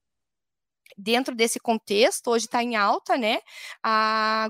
dentro 0.97 1.35
desse 1.35 1.59
contexto, 1.59 2.31
hoje 2.31 2.45
está 2.45 2.63
em 2.63 2.75
alta, 2.75 3.17
né, 3.17 3.39
a 3.83 4.49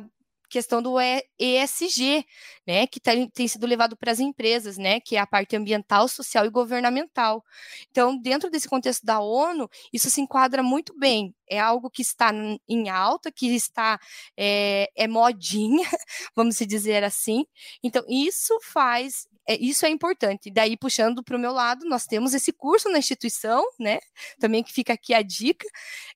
questão 0.50 0.82
do 0.82 0.96
ESG, 1.40 2.26
né, 2.66 2.88
que 2.88 3.00
tem, 3.00 3.30
tem 3.30 3.48
sido 3.48 3.66
levado 3.66 3.96
para 3.96 4.12
as 4.12 4.20
empresas, 4.20 4.78
né, 4.78 5.00
que 5.00 5.16
é 5.16 5.20
a 5.20 5.28
parte 5.28 5.56
ambiental, 5.56 6.08
social 6.08 6.46
e 6.46 6.50
governamental. 6.50 7.44
Então, 7.92 8.18
dentro 8.18 8.50
desse 8.50 8.68
contexto 8.68 9.06
da 9.06 9.20
ONU, 9.20 9.70
isso 9.94 10.10
se 10.10 10.22
enquadra 10.22 10.64
muito 10.64 10.98
bem. 10.98 11.34
É 11.50 11.60
algo 11.60 11.90
que 11.90 12.02
está 12.02 12.32
em 12.68 12.90
alta, 12.90 13.32
que 13.32 13.48
está 13.56 14.00
é, 14.36 14.90
é 14.96 15.08
modinha, 15.08 15.88
vamos 16.36 16.58
dizer 16.58 17.04
assim. 17.04 17.46
Então, 17.84 18.04
isso 18.08 18.58
faz 18.62 19.28
é, 19.48 19.56
isso 19.58 19.86
é 19.86 19.90
importante. 19.90 20.52
Daí, 20.52 20.76
puxando 20.76 21.24
para 21.24 21.38
o 21.38 21.40
meu 21.40 21.54
lado, 21.54 21.86
nós 21.88 22.06
temos 22.06 22.34
esse 22.34 22.52
curso 22.52 22.90
na 22.90 23.00
instituição, 23.00 23.64
né? 23.80 24.00
Também 24.40 24.62
que 24.62 24.74
fica 24.74 24.94
aqui 24.94 25.14
a 25.14 25.22
dica. 25.22 25.66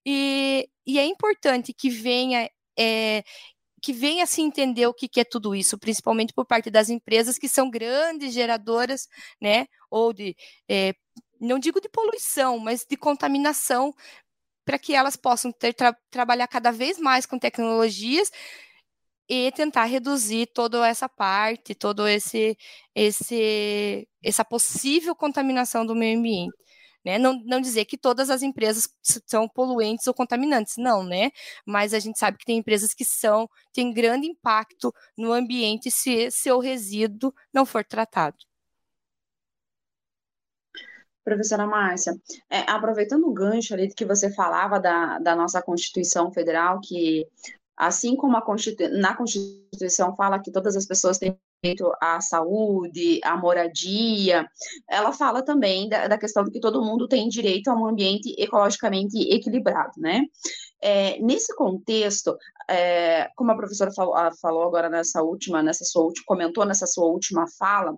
E, 0.06 0.70
e 0.86 1.00
é 1.00 1.06
importante 1.06 1.74
que 1.74 1.89
venha 1.89 2.50
é, 2.78 3.24
que 3.82 3.94
venha 3.94 4.26
se 4.26 4.41
entender 4.41 4.88
o 4.88 4.94
que, 4.94 5.08
que 5.08 5.22
é 5.22 5.24
tudo 5.26 5.56
isso, 5.56 5.78
principalmente 5.78 6.34
por 6.34 6.46
parte 6.46 6.70
das 6.70 6.89
empresas 6.89 7.38
que 7.38 7.50
são 7.50 7.70
grandes 7.70 8.34
geradoras, 8.34 9.08
né? 9.41 9.67
Ou 9.89 10.13
de, 10.13 10.36
é, 10.70 10.94
não 11.39 11.60
digo 11.60 11.82
de 11.82 11.89
poluição, 11.89 12.60
mas 12.60 12.86
de 12.88 12.98
contaminação, 12.98 13.94
para 14.65 14.80
que 14.80 14.94
elas 14.96 15.15
possam 15.15 15.52
ter, 15.52 15.74
tra 15.74 15.96
trabalhar 16.12 16.48
cada 16.48 16.72
vez 16.72 17.00
mais 17.00 17.26
com 17.26 17.39
tecnologias 17.39 18.32
e 19.30 19.52
tentar 19.54 19.86
reduzir 19.86 20.48
toda 20.54 20.88
essa 20.88 21.08
parte, 21.10 21.74
todo 21.76 22.08
esse, 22.08 22.58
esse 22.96 24.08
essa 24.24 24.46
possível 24.46 25.15
contaminação 25.15 25.86
do 25.86 25.96
meio 25.96 26.20
ambiente. 26.20 26.54
Né? 27.04 27.18
Não, 27.18 27.42
não 27.44 27.60
dizer 27.60 27.86
que 27.86 27.98
todas 27.98 28.30
as 28.30 28.42
empresas 28.44 28.88
são 29.26 29.48
poluentes 29.48 30.06
ou 30.08 30.14
contaminantes, 30.14 30.76
não, 30.78 31.04
né? 31.04 31.32
Mas 31.66 31.94
a 31.94 32.00
gente 32.00 32.20
sabe 32.20 32.38
que 32.38 32.46
tem 32.46 32.58
empresas 32.58 32.94
que 32.94 33.04
são, 33.04 33.50
têm 33.74 33.94
grande 33.94 34.28
impacto 34.28 34.94
no 35.18 35.34
ambiente 35.34 35.90
se 35.90 36.30
seu 36.30 36.60
resíduo 36.60 37.34
não 37.54 37.66
for 37.66 37.84
tratado. 37.84 38.38
Professora 41.24 41.68
Márcia, 41.68 42.14
é, 42.50 42.60
aproveitando 42.70 43.28
o 43.28 43.34
gancho 43.34 43.74
ali 43.74 43.94
que 43.94 44.06
você 44.06 44.34
falava 44.34 44.80
da, 44.80 45.20
da 45.20 45.36
nossa 45.36 45.62
Constituição 45.62 46.32
Federal, 46.32 46.80
que 46.82 47.28
assim 47.78 48.16
como 48.16 48.42
Constitu 48.42 48.90
na 48.90 49.16
Constituição 49.16 50.16
fala 50.16 50.40
que 50.40 50.52
todas 50.52 50.76
as 50.76 50.86
pessoas 50.86 51.20
têm 51.20 51.38
direito 51.62 51.91
à 52.02 52.19
saúde, 52.19 53.21
à 53.24 53.38
moradia, 53.38 54.47
ela 54.89 55.13
fala 55.13 55.43
também 55.43 55.88
da, 55.88 56.08
da, 56.08 56.17
questão 56.17 56.43
de 56.43 56.52
que 56.52 56.60
todo 56.60 56.84
mundo 56.84 57.08
tem 57.08 57.30
direito 57.30 57.69
a 57.69 57.76
um 57.76 57.86
ambiente 57.86 58.34
ecologicamente 58.38 59.17
equilibrado, 59.32 59.93
né? 59.97 60.24
É, 60.82 61.19
nesse 61.19 61.56
contexto, 61.56 62.36
é, 62.67 63.30
como 63.36 63.52
a 63.52 63.56
professora 63.56 63.91
falou, 63.91 64.15
falou, 64.41 64.63
agora 64.63 64.89
nessa 64.89 65.21
última, 65.21 65.62
nessa 65.62 65.86
sua 65.86 66.04
última, 66.04 66.26
comentou 66.26 66.65
nessa 66.65 66.88
sua 66.88 67.06
última 67.06 67.45
fala, 67.60 67.95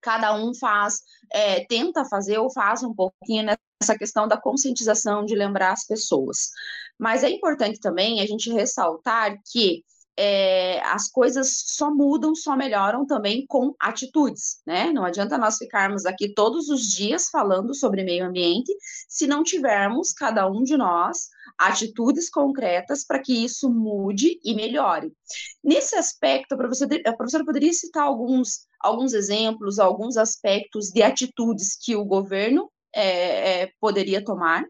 cada 0.00 0.34
um 0.36 0.54
faz, 0.54 1.00
é, 1.32 1.64
tenta 1.66 2.04
fazer 2.04 2.38
ou 2.38 2.52
faz 2.52 2.84
um 2.84 2.94
pouquinho 2.94 3.46
nessa 3.46 3.98
questão 3.98 4.28
da 4.28 4.40
conscientização 4.40 5.24
de 5.24 5.34
lembrar 5.34 5.72
as 5.72 5.84
pessoas. 5.84 6.50
Mas 6.96 7.24
é 7.24 7.30
importante 7.30 7.80
também 7.80 8.20
a 8.20 8.26
gente 8.26 8.52
ressaltar 8.52 9.36
que 9.52 9.82
é, 10.20 10.80
as 10.80 11.08
coisas 11.08 11.62
só 11.64 11.94
mudam, 11.94 12.34
só 12.34 12.56
melhoram 12.56 13.06
também 13.06 13.46
com 13.46 13.72
atitudes, 13.78 14.60
né? 14.66 14.90
Não 14.92 15.04
adianta 15.04 15.38
nós 15.38 15.58
ficarmos 15.58 16.04
aqui 16.04 16.34
todos 16.34 16.68
os 16.68 16.82
dias 16.82 17.28
falando 17.28 17.72
sobre 17.72 18.02
meio 18.02 18.26
ambiente 18.26 18.76
se 19.08 19.28
não 19.28 19.44
tivermos, 19.44 20.12
cada 20.12 20.50
um 20.50 20.64
de 20.64 20.76
nós, 20.76 21.28
atitudes 21.56 22.28
concretas 22.28 23.04
para 23.06 23.22
que 23.22 23.44
isso 23.44 23.70
mude 23.70 24.40
e 24.42 24.54
melhore. 24.54 25.12
Nesse 25.62 25.94
aspecto, 25.94 26.54
a 26.54 26.56
professora, 26.56 27.00
a 27.06 27.12
professora 27.12 27.44
poderia 27.44 27.72
citar 27.72 28.02
alguns, 28.02 28.66
alguns 28.80 29.12
exemplos, 29.12 29.78
alguns 29.78 30.16
aspectos 30.16 30.88
de 30.88 31.00
atitudes 31.00 31.76
que 31.80 31.94
o 31.94 32.04
governo 32.04 32.68
é, 32.92 33.62
é, 33.62 33.72
poderia 33.80 34.24
tomar 34.24 34.64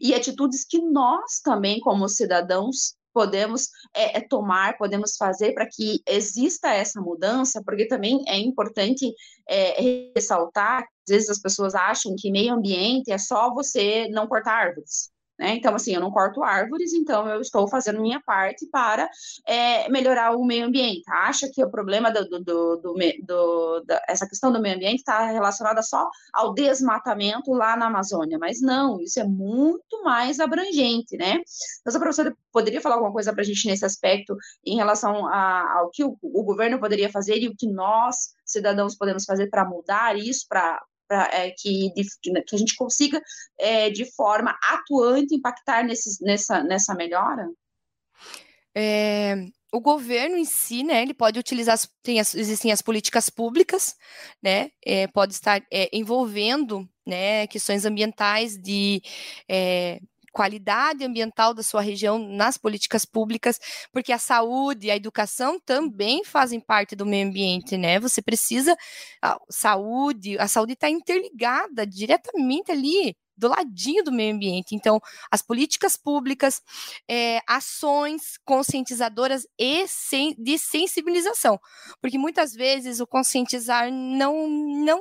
e 0.00 0.14
atitudes 0.14 0.64
que 0.64 0.78
nós 0.78 1.40
também, 1.42 1.80
como 1.80 2.08
cidadãos, 2.08 2.94
podemos 3.12 3.68
é, 3.94 4.18
é, 4.18 4.20
tomar, 4.20 4.76
podemos 4.76 5.16
fazer 5.16 5.52
para 5.52 5.68
que 5.70 6.00
exista 6.06 6.72
essa 6.72 7.00
mudança, 7.00 7.62
porque 7.64 7.86
também 7.86 8.22
é 8.26 8.38
importante 8.38 9.14
é, 9.48 10.10
ressaltar, 10.14 10.82
às 10.82 11.10
vezes 11.14 11.28
as 11.28 11.38
pessoas 11.38 11.74
acham 11.74 12.14
que 12.18 12.30
meio 12.30 12.54
ambiente 12.54 13.12
é 13.12 13.18
só 13.18 13.52
você 13.52 14.08
não 14.08 14.26
cortar 14.26 14.54
árvores. 14.54 15.11
Né? 15.42 15.56
Então, 15.56 15.74
assim, 15.74 15.92
eu 15.92 16.00
não 16.00 16.12
corto 16.12 16.44
árvores, 16.44 16.92
então 16.92 17.28
eu 17.28 17.40
estou 17.40 17.66
fazendo 17.66 18.00
minha 18.00 18.20
parte 18.20 18.64
para 18.68 19.10
é, 19.44 19.88
melhorar 19.88 20.36
o 20.36 20.44
meio 20.44 20.66
ambiente. 20.66 21.02
Acha 21.08 21.50
que 21.52 21.64
o 21.64 21.68
problema 21.68 22.12
do, 22.12 22.28
do, 22.28 22.76
do, 22.76 22.96
do 23.24 23.80
da, 23.84 24.00
essa 24.08 24.24
questão 24.24 24.52
do 24.52 24.62
meio 24.62 24.76
ambiente 24.76 24.98
está 24.98 25.26
relacionada 25.26 25.82
só 25.82 26.08
ao 26.32 26.54
desmatamento 26.54 27.52
lá 27.52 27.76
na 27.76 27.86
Amazônia, 27.86 28.38
mas 28.38 28.60
não, 28.60 29.00
isso 29.00 29.18
é 29.18 29.24
muito 29.24 30.04
mais 30.04 30.38
abrangente, 30.38 31.16
né? 31.16 31.40
Então, 31.80 31.96
a 31.96 31.98
professora 31.98 32.36
poderia 32.52 32.80
falar 32.80 32.94
alguma 32.94 33.12
coisa 33.12 33.32
para 33.32 33.42
a 33.42 33.44
gente 33.44 33.66
nesse 33.66 33.84
aspecto 33.84 34.36
em 34.64 34.76
relação 34.76 35.26
a, 35.26 35.78
ao 35.78 35.90
que 35.90 36.04
o, 36.04 36.16
o 36.22 36.44
governo 36.44 36.78
poderia 36.78 37.10
fazer 37.10 37.38
e 37.38 37.48
o 37.48 37.56
que 37.56 37.66
nós, 37.66 38.28
cidadãos, 38.44 38.94
podemos 38.94 39.24
fazer 39.24 39.50
para 39.50 39.64
mudar 39.64 40.16
isso, 40.16 40.46
para 40.48 40.80
pra, 41.12 41.28
é, 41.30 41.50
que, 41.50 41.92
de, 41.92 42.06
que 42.46 42.56
a 42.56 42.58
gente 42.58 42.74
consiga, 42.74 43.20
é, 43.60 43.90
de 43.90 44.10
forma 44.14 44.56
atuante, 44.62 45.34
impactar 45.34 45.84
nessa, 45.84 46.62
nessa 46.62 46.94
melhora? 46.94 47.46
É, 48.74 49.34
o 49.70 49.78
governo 49.78 50.38
em 50.38 50.46
si, 50.46 50.82
né, 50.82 51.02
ele 51.02 51.12
pode 51.12 51.38
utilizar, 51.38 51.78
tem 52.02 52.18
as, 52.18 52.34
existem 52.34 52.72
as 52.72 52.80
políticas 52.80 53.28
públicas, 53.28 53.94
né, 54.42 54.70
é, 54.82 55.06
pode 55.06 55.34
estar 55.34 55.62
é, 55.70 55.90
envolvendo, 55.92 56.88
né, 57.06 57.46
questões 57.46 57.84
ambientais 57.84 58.56
de 58.56 59.02
é, 59.46 60.00
qualidade 60.32 61.04
ambiental 61.04 61.54
da 61.54 61.62
sua 61.62 61.80
região 61.82 62.18
nas 62.18 62.56
políticas 62.56 63.04
públicas, 63.04 63.58
porque 63.92 64.12
a 64.12 64.18
saúde 64.18 64.86
e 64.86 64.90
a 64.90 64.96
educação 64.96 65.60
também 65.60 66.24
fazem 66.24 66.60
parte 66.60 66.96
do 66.96 67.06
meio 67.06 67.28
ambiente, 67.28 67.76
né? 67.76 68.00
Você 68.00 68.22
precisa 68.22 68.76
a 69.22 69.38
saúde, 69.50 70.38
a 70.38 70.48
saúde 70.48 70.72
está 70.72 70.88
interligada 70.88 71.86
diretamente 71.86 72.72
ali 72.72 73.14
do 73.36 73.48
ladinho 73.48 74.04
do 74.04 74.12
meio 74.12 74.34
ambiente. 74.34 74.74
Então, 74.74 75.00
as 75.30 75.42
políticas 75.42 75.96
públicas, 75.96 76.62
é, 77.08 77.40
ações 77.46 78.38
conscientizadoras 78.44 79.46
e 79.58 79.86
sen 79.88 80.34
de 80.38 80.58
sensibilização, 80.58 81.58
porque 82.00 82.18
muitas 82.18 82.52
vezes 82.52 83.00
o 83.00 83.06
conscientizar 83.06 83.90
não 83.90 84.48
não 84.48 85.00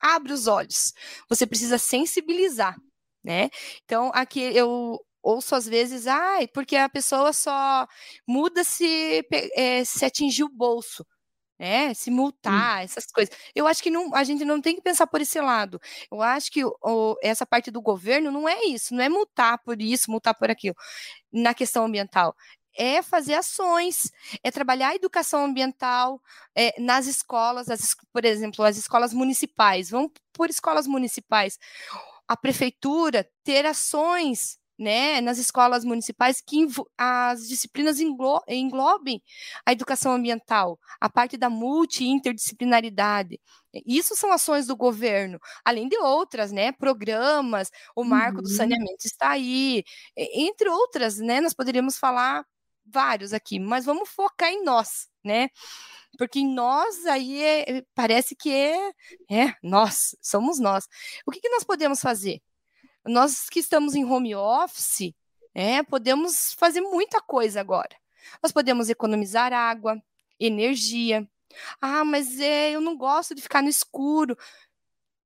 abre 0.00 0.32
os 0.32 0.46
olhos. 0.46 0.92
Você 1.28 1.46
precisa 1.46 1.78
sensibilizar 1.78 2.76
né? 3.24 3.50
Então, 3.84 4.10
aqui 4.14 4.40
eu 4.40 5.00
ouço 5.22 5.54
às 5.54 5.66
vezes, 5.66 6.06
ai, 6.06 6.44
ah, 6.44 6.48
porque 6.52 6.76
a 6.76 6.88
pessoa 6.88 7.32
só 7.32 7.86
muda 8.28 8.62
se, 8.62 9.26
é, 9.56 9.82
se 9.84 10.04
atingir 10.04 10.44
o 10.44 10.48
bolso. 10.50 11.04
né? 11.58 11.94
se 11.94 12.10
multar, 12.10 12.80
hum. 12.80 12.84
essas 12.84 13.06
coisas. 13.06 13.34
Eu 13.54 13.66
acho 13.66 13.82
que 13.82 13.90
não, 13.90 14.14
a 14.14 14.24
gente 14.24 14.44
não 14.44 14.60
tem 14.60 14.74
que 14.76 14.82
pensar 14.82 15.06
por 15.06 15.20
esse 15.22 15.40
lado. 15.40 15.80
Eu 16.12 16.20
acho 16.22 16.50
que 16.50 16.64
o, 16.64 17.16
essa 17.22 17.46
parte 17.46 17.70
do 17.70 17.80
governo 17.82 18.30
não 18.32 18.48
é 18.48 18.64
isso, 18.66 18.94
não 18.94 19.02
é 19.04 19.08
multar 19.08 19.58
por 19.64 19.80
isso, 19.80 20.10
multar 20.10 20.34
por 20.34 20.50
aquilo, 20.50 20.76
na 21.32 21.54
questão 21.54 21.86
ambiental 21.86 22.34
é 22.76 23.02
fazer 23.02 23.34
ações, 23.34 24.10
é 24.42 24.50
trabalhar 24.50 24.88
a 24.90 24.94
educação 24.96 25.44
ambiental 25.44 26.20
é, 26.54 26.80
nas 26.80 27.06
escolas, 27.06 27.68
as, 27.68 27.94
por 28.12 28.24
exemplo, 28.24 28.64
as 28.64 28.76
escolas 28.76 29.14
municipais. 29.14 29.90
Vamos 29.90 30.10
por 30.32 30.50
escolas 30.50 30.86
municipais 30.86 31.58
a 32.28 32.36
prefeitura 32.36 33.28
ter 33.42 33.66
ações 33.66 34.58
né, 34.78 35.20
nas 35.20 35.38
escolas 35.38 35.84
municipais 35.84 36.40
que 36.40 36.66
as 36.98 37.46
disciplinas 37.46 38.00
englo 38.00 38.42
englobem 38.48 39.22
a 39.64 39.72
educação 39.72 40.12
ambiental, 40.12 40.78
a 41.00 41.08
parte 41.08 41.36
da 41.36 41.48
multi 41.48 42.04
interdisciplinaridade. 42.04 43.40
Isso 43.86 44.16
são 44.16 44.32
ações 44.32 44.66
do 44.66 44.76
governo, 44.76 45.38
além 45.64 45.88
de 45.88 45.96
outras, 45.98 46.52
né, 46.52 46.72
programas, 46.72 47.70
o 47.94 48.04
marco 48.04 48.38
uhum. 48.38 48.42
do 48.42 48.48
saneamento 48.48 49.06
está 49.06 49.30
aí, 49.30 49.84
entre 50.16 50.68
outras, 50.68 51.18
né, 51.18 51.40
nós 51.40 51.54
poderíamos 51.54 51.96
falar 51.96 52.44
vários 52.84 53.32
aqui, 53.32 53.58
mas 53.58 53.84
vamos 53.84 54.08
focar 54.08 54.50
em 54.50 54.64
nós, 54.64 55.08
né? 55.24 55.48
Porque 56.16 56.44
nós 56.44 57.04
aí 57.06 57.42
é, 57.42 57.78
é, 57.78 57.84
parece 57.94 58.36
que 58.36 58.50
é, 58.50 58.92
é 59.30 59.54
nós, 59.62 60.16
somos 60.22 60.58
nós. 60.58 60.88
O 61.26 61.30
que, 61.30 61.40
que 61.40 61.48
nós 61.48 61.64
podemos 61.64 62.00
fazer? 62.00 62.40
Nós 63.04 63.48
que 63.48 63.58
estamos 63.58 63.94
em 63.94 64.04
home 64.04 64.34
office, 64.34 65.14
é, 65.54 65.82
podemos 65.82 66.52
fazer 66.54 66.80
muita 66.80 67.20
coisa 67.20 67.60
agora. 67.60 67.96
Nós 68.42 68.52
podemos 68.52 68.88
economizar 68.88 69.52
água, 69.52 70.00
energia. 70.38 71.28
Ah, 71.80 72.04
mas 72.04 72.40
é, 72.40 72.72
eu 72.72 72.80
não 72.80 72.96
gosto 72.96 73.34
de 73.34 73.42
ficar 73.42 73.62
no 73.62 73.68
escuro. 73.68 74.36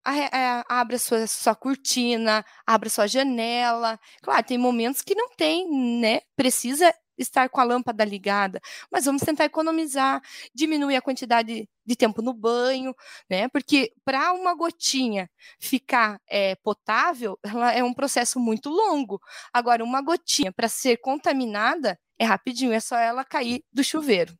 é, 0.06 0.64
abre 0.68 0.96
a 0.96 0.98
sua, 0.98 1.26
sua 1.26 1.54
cortina, 1.54 2.44
abre 2.66 2.88
a 2.88 2.90
sua 2.90 3.06
janela. 3.06 3.98
Claro, 4.22 4.46
tem 4.46 4.58
momentos 4.58 5.02
que 5.02 5.14
não 5.14 5.30
tem, 5.30 5.68
né? 6.00 6.20
Precisa 6.37 6.92
estar 7.18 7.48
com 7.48 7.61
a 7.61 7.64
lâmpada 7.64 8.04
ligada, 8.04 8.61
mas 8.90 9.04
vamos 9.04 9.22
tentar 9.22 9.44
economizar, 9.44 10.22
diminuir 10.54 10.96
a 10.96 11.02
quantidade 11.02 11.68
de 11.85 11.96
tempo 11.96 12.22
no 12.22 12.33
banho, 12.33 12.94
né? 13.28 13.48
Porque 13.48 13.92
para 14.04 14.33
uma 14.33 14.54
gotinha 14.54 15.31
ficar 15.59 16.20
é, 16.28 16.54
potável, 16.57 17.38
ela 17.44 17.72
é 17.72 17.83
um 17.83 17.94
processo 17.94 18.38
muito 18.38 18.68
longo. 18.70 19.20
Agora, 19.52 19.83
uma 19.85 20.02
gotinha 20.02 20.52
para 20.52 20.68
ser 20.68 20.98
contaminada 20.98 21.98
é 22.18 22.24
rapidinho, 22.24 22.72
é 22.72 22.81
só 22.81 22.96
ela 22.98 23.24
cair 23.24 23.64
do 23.72 23.83
chuveiro. 23.85 24.37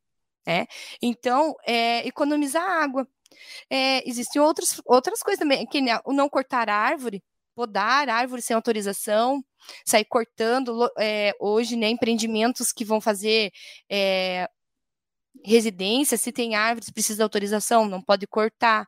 Né? 0.47 0.67
Então, 1.03 1.55
é, 1.67 2.07
economizar 2.07 2.65
água. 2.65 3.07
É, 3.71 4.09
existem 4.09 4.41
outros, 4.41 4.81
outras 4.87 5.23
coisas 5.23 5.39
também, 5.39 5.67
que 5.67 5.81
não 6.07 6.29
cortar 6.29 6.71
árvore, 6.71 7.23
podar 7.55 8.09
árvore 8.09 8.43
sem 8.43 8.55
autorização, 8.55 9.45
sair 9.85 10.05
cortando 10.05 10.91
é, 10.99 11.33
hoje, 11.41 11.77
né, 11.77 11.89
empreendimentos 11.89 12.73
que 12.73 12.85
vão 12.85 13.01
fazer 13.01 13.53
é, 13.91 14.49
residência, 15.45 16.17
se 16.17 16.33
tem 16.33 16.55
árvores, 16.55 16.91
precisa 16.91 17.19
de 17.19 17.23
autorização, 17.23 17.87
não 17.87 18.03
pode 18.03 18.27
cortar 18.27 18.87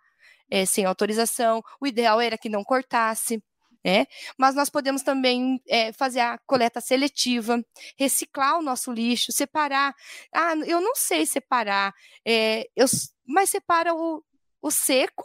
é, 0.51 0.67
sem 0.67 0.85
autorização. 0.85 1.63
O 1.81 1.87
ideal 1.87 2.21
era 2.21 2.37
que 2.37 2.49
não 2.49 2.65
cortasse. 2.65 3.43
Né? 3.83 4.07
Mas 4.37 4.55
nós 4.55 4.69
podemos 4.69 5.03
também 5.03 5.63
é, 5.67 5.91
fazer 5.93 6.21
a 6.21 6.39
coleta 6.47 6.83
seletiva, 6.83 7.65
reciclar 7.99 8.59
o 8.59 8.63
nosso 8.63 8.93
lixo, 8.93 9.33
separar. 9.33 9.95
Ah, 10.35 10.55
eu 10.67 10.83
não 10.83 10.95
sei 10.95 11.25
separar, 11.25 11.95
é, 12.27 12.69
eu, 12.77 12.85
mas 13.27 13.49
separa 13.49 13.95
o, 13.95 14.23
o 14.61 14.71
seco 14.71 15.25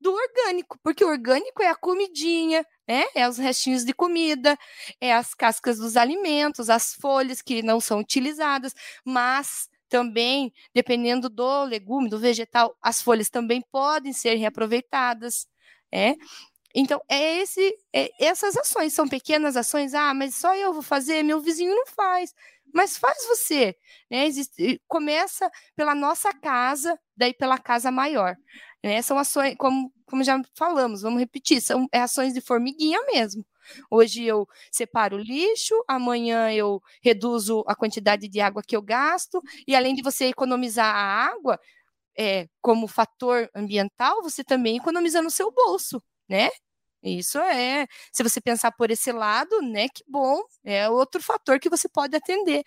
do 0.00 0.12
orgânico, 0.12 0.76
porque 0.82 1.04
o 1.04 1.08
orgânico 1.08 1.62
é 1.62 1.68
a 1.68 1.76
comidinha, 1.76 2.66
né? 2.88 3.04
É 3.14 3.28
os 3.28 3.38
restinhos 3.38 3.84
de 3.84 3.92
comida, 3.94 4.58
é 5.00 5.12
as 5.14 5.34
cascas 5.34 5.78
dos 5.78 5.96
alimentos, 5.96 6.70
as 6.70 6.94
folhas 6.94 7.42
que 7.42 7.62
não 7.62 7.80
são 7.80 8.00
utilizadas, 8.00 8.74
mas 9.04 9.68
também, 9.88 10.52
dependendo 10.74 11.28
do 11.28 11.64
legume, 11.64 12.08
do 12.08 12.18
vegetal, 12.18 12.76
as 12.82 13.00
folhas 13.02 13.30
também 13.30 13.62
podem 13.70 14.12
ser 14.12 14.34
reaproveitadas, 14.36 15.46
é? 15.92 16.14
Então, 16.74 17.00
é 17.08 17.38
esse, 17.40 17.76
é, 17.92 18.10
essas 18.18 18.56
ações 18.56 18.92
são 18.92 19.08
pequenas 19.08 19.56
ações. 19.56 19.94
Ah, 19.94 20.12
mas 20.12 20.34
só 20.34 20.54
eu 20.56 20.72
vou 20.72 20.82
fazer, 20.82 21.22
meu 21.22 21.40
vizinho 21.40 21.74
não 21.74 21.86
faz. 21.86 22.34
Mas 22.72 22.96
faz 22.98 23.24
você. 23.28 23.76
Né? 24.10 24.26
Existe, 24.26 24.82
começa 24.88 25.48
pela 25.76 25.94
nossa 25.94 26.32
casa, 26.32 26.98
daí 27.16 27.34
pela 27.34 27.58
casa 27.58 27.90
maior. 27.90 28.36
Né? 28.82 29.00
São 29.02 29.18
ações, 29.18 29.54
como, 29.56 29.92
como 30.06 30.22
já 30.22 30.40
falamos, 30.54 31.02
vamos 31.02 31.20
repetir, 31.20 31.60
são 31.60 31.86
é 31.92 32.00
ações 32.00 32.34
de 32.34 32.40
formiguinha 32.40 33.00
mesmo. 33.06 33.44
Hoje 33.90 34.24
eu 34.24 34.46
separo 34.70 35.16
o 35.16 35.20
lixo, 35.20 35.74
amanhã 35.88 36.52
eu 36.52 36.82
reduzo 37.02 37.64
a 37.66 37.74
quantidade 37.74 38.28
de 38.28 38.40
água 38.40 38.62
que 38.62 38.76
eu 38.76 38.82
gasto, 38.82 39.40
e 39.66 39.74
além 39.74 39.94
de 39.94 40.02
você 40.02 40.26
economizar 40.26 40.94
a 40.94 41.26
água, 41.26 41.58
é, 42.18 42.46
como 42.60 42.86
fator 42.86 43.48
ambiental, 43.54 44.22
você 44.22 44.44
também 44.44 44.76
economiza 44.76 45.22
no 45.22 45.30
seu 45.30 45.50
bolso, 45.50 46.02
né? 46.28 46.50
Isso 47.04 47.38
é, 47.38 47.86
se 48.12 48.22
você 48.22 48.40
pensar 48.40 48.72
por 48.72 48.90
esse 48.90 49.12
lado, 49.12 49.60
né, 49.60 49.88
que 49.88 50.02
bom, 50.08 50.40
é 50.64 50.88
outro 50.88 51.22
fator 51.22 51.60
que 51.60 51.68
você 51.68 51.88
pode 51.88 52.16
atender. 52.16 52.62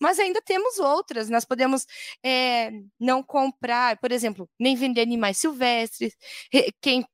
Mas 0.00 0.18
ainda 0.20 0.40
temos 0.40 0.78
outras, 0.78 1.28
nós 1.28 1.44
podemos 1.44 1.86
é, 2.24 2.70
não 3.00 3.22
comprar, 3.22 3.98
por 3.98 4.12
exemplo, 4.12 4.48
nem 4.58 4.76
vender 4.76 5.00
animais 5.02 5.38
silvestres, 5.38 6.16
quem 6.80 7.04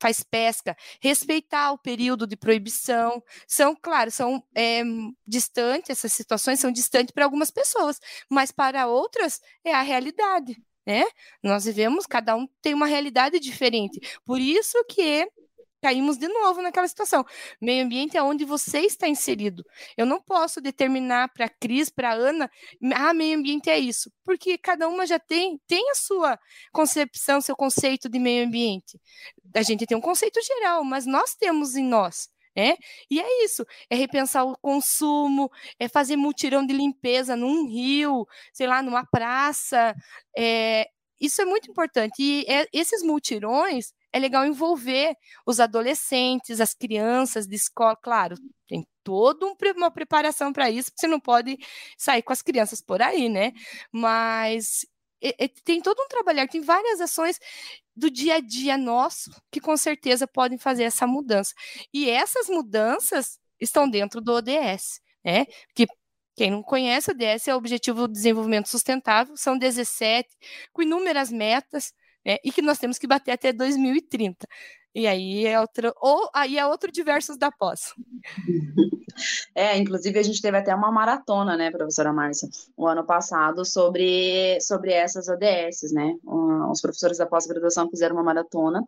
faz 0.00 0.22
pesca, 0.22 0.76
respeitar 1.02 1.72
o 1.72 1.78
período 1.78 2.26
de 2.26 2.36
proibição. 2.36 3.22
São, 3.46 3.76
claro, 3.76 4.10
são 4.10 4.42
é, 4.56 4.82
distantes, 5.26 5.90
essas 5.90 6.12
situações 6.12 6.58
são 6.60 6.72
distantes 6.72 7.12
para 7.12 7.24
algumas 7.24 7.50
pessoas, 7.50 8.00
mas 8.28 8.50
para 8.50 8.86
outras 8.86 9.40
é 9.64 9.74
a 9.74 9.82
realidade. 9.82 10.56
Né? 10.86 11.04
Nós 11.42 11.66
vivemos, 11.66 12.06
cada 12.06 12.34
um 12.34 12.48
tem 12.62 12.72
uma 12.74 12.86
realidade 12.86 13.38
diferente. 13.38 14.00
Por 14.24 14.40
isso 14.40 14.82
que 14.88 15.28
caímos 15.80 16.16
de 16.16 16.28
novo 16.28 16.62
naquela 16.62 16.86
situação. 16.86 17.24
Meio 17.60 17.84
ambiente 17.84 18.16
é 18.16 18.22
onde 18.22 18.44
você 18.44 18.80
está 18.80 19.08
inserido. 19.08 19.64
Eu 19.96 20.06
não 20.06 20.20
posso 20.20 20.60
determinar 20.60 21.28
para 21.32 21.46
a 21.46 21.48
Cris, 21.48 21.90
para 21.90 22.10
a 22.10 22.14
Ana, 22.14 22.50
ah, 22.94 23.14
meio 23.14 23.38
ambiente 23.38 23.70
é 23.70 23.78
isso, 23.78 24.12
porque 24.24 24.58
cada 24.58 24.88
uma 24.88 25.06
já 25.06 25.18
tem, 25.18 25.60
tem 25.66 25.90
a 25.90 25.94
sua 25.94 26.38
concepção, 26.72 27.40
seu 27.40 27.56
conceito 27.56 28.08
de 28.08 28.18
meio 28.18 28.46
ambiente. 28.46 29.00
A 29.54 29.62
gente 29.62 29.86
tem 29.86 29.96
um 29.96 30.00
conceito 30.00 30.40
geral, 30.42 30.84
mas 30.84 31.06
nós 31.06 31.34
temos 31.34 31.76
em 31.76 31.84
nós. 31.84 32.28
É? 32.56 32.74
E 33.08 33.20
é 33.20 33.44
isso, 33.44 33.64
é 33.88 33.94
repensar 33.94 34.44
o 34.44 34.58
consumo, 34.58 35.48
é 35.78 35.88
fazer 35.88 36.16
mutirão 36.16 36.66
de 36.66 36.74
limpeza 36.74 37.36
num 37.36 37.68
rio, 37.68 38.26
sei 38.52 38.66
lá, 38.66 38.82
numa 38.82 39.06
praça. 39.06 39.94
É, 40.36 40.88
isso 41.20 41.40
é 41.40 41.44
muito 41.44 41.70
importante. 41.70 42.20
E 42.20 42.44
é, 42.48 42.66
esses 42.72 43.02
multirões, 43.04 43.92
é 44.12 44.18
legal 44.18 44.46
envolver 44.46 45.14
os 45.46 45.60
adolescentes, 45.60 46.60
as 46.60 46.74
crianças 46.74 47.46
de 47.46 47.56
escola, 47.56 47.96
claro, 47.96 48.36
tem 48.66 48.86
toda 49.04 49.46
uma 49.76 49.90
preparação 49.90 50.52
para 50.52 50.70
isso, 50.70 50.90
você 50.94 51.06
não 51.06 51.20
pode 51.20 51.58
sair 51.96 52.22
com 52.22 52.32
as 52.32 52.42
crianças 52.42 52.80
por 52.80 53.02
aí, 53.02 53.28
né? 53.28 53.52
Mas 53.92 54.86
é, 55.22 55.44
é, 55.44 55.48
tem 55.64 55.80
todo 55.80 56.00
um 56.02 56.08
trabalhar, 56.08 56.48
tem 56.48 56.60
várias 56.60 57.00
ações 57.00 57.38
do 57.94 58.10
dia 58.10 58.36
a 58.36 58.40
dia 58.40 58.78
nosso 58.78 59.30
que 59.50 59.60
com 59.60 59.76
certeza 59.76 60.26
podem 60.26 60.58
fazer 60.58 60.84
essa 60.84 61.06
mudança. 61.06 61.54
E 61.92 62.08
essas 62.08 62.48
mudanças 62.48 63.38
estão 63.60 63.88
dentro 63.88 64.20
do 64.20 64.32
ODS, 64.32 65.00
né? 65.24 65.46
Que 65.74 65.86
quem 66.36 66.50
não 66.50 66.62
conhece, 66.62 67.10
o 67.10 67.14
ODS 67.14 67.48
é 67.48 67.54
o 67.54 67.58
Objetivo 67.58 68.06
de 68.08 68.14
Desenvolvimento 68.14 68.68
Sustentável, 68.68 69.36
são 69.36 69.58
17, 69.58 70.28
com 70.72 70.82
inúmeras 70.82 71.30
metas, 71.30 71.92
né? 72.24 72.36
E 72.44 72.52
que 72.52 72.62
nós 72.62 72.78
temos 72.78 72.98
que 72.98 73.06
bater 73.06 73.32
até 73.32 73.52
2030. 73.52 74.46
E 74.94 75.06
aí 75.06 75.46
é 75.46 75.60
outro, 75.60 75.92
ou 76.00 76.28
aí 76.34 76.58
é 76.58 76.66
outro 76.66 76.90
diversos 76.90 77.36
da 77.38 77.50
pós. 77.50 77.94
É, 79.54 79.76
inclusive 79.76 80.18
a 80.18 80.22
gente 80.22 80.40
teve 80.40 80.56
até 80.56 80.74
uma 80.74 80.90
maratona, 80.90 81.56
né, 81.56 81.70
professora 81.70 82.12
Márcia, 82.12 82.48
o 82.76 82.86
ano 82.86 83.04
passado 83.04 83.64
sobre, 83.64 84.58
sobre 84.60 84.92
essas 84.92 85.28
ODS, 85.28 85.92
né? 85.92 86.16
Os 86.70 86.80
professores 86.80 87.18
da 87.18 87.26
pós-graduação 87.26 87.90
fizeram 87.90 88.16
uma 88.16 88.22
maratona 88.22 88.82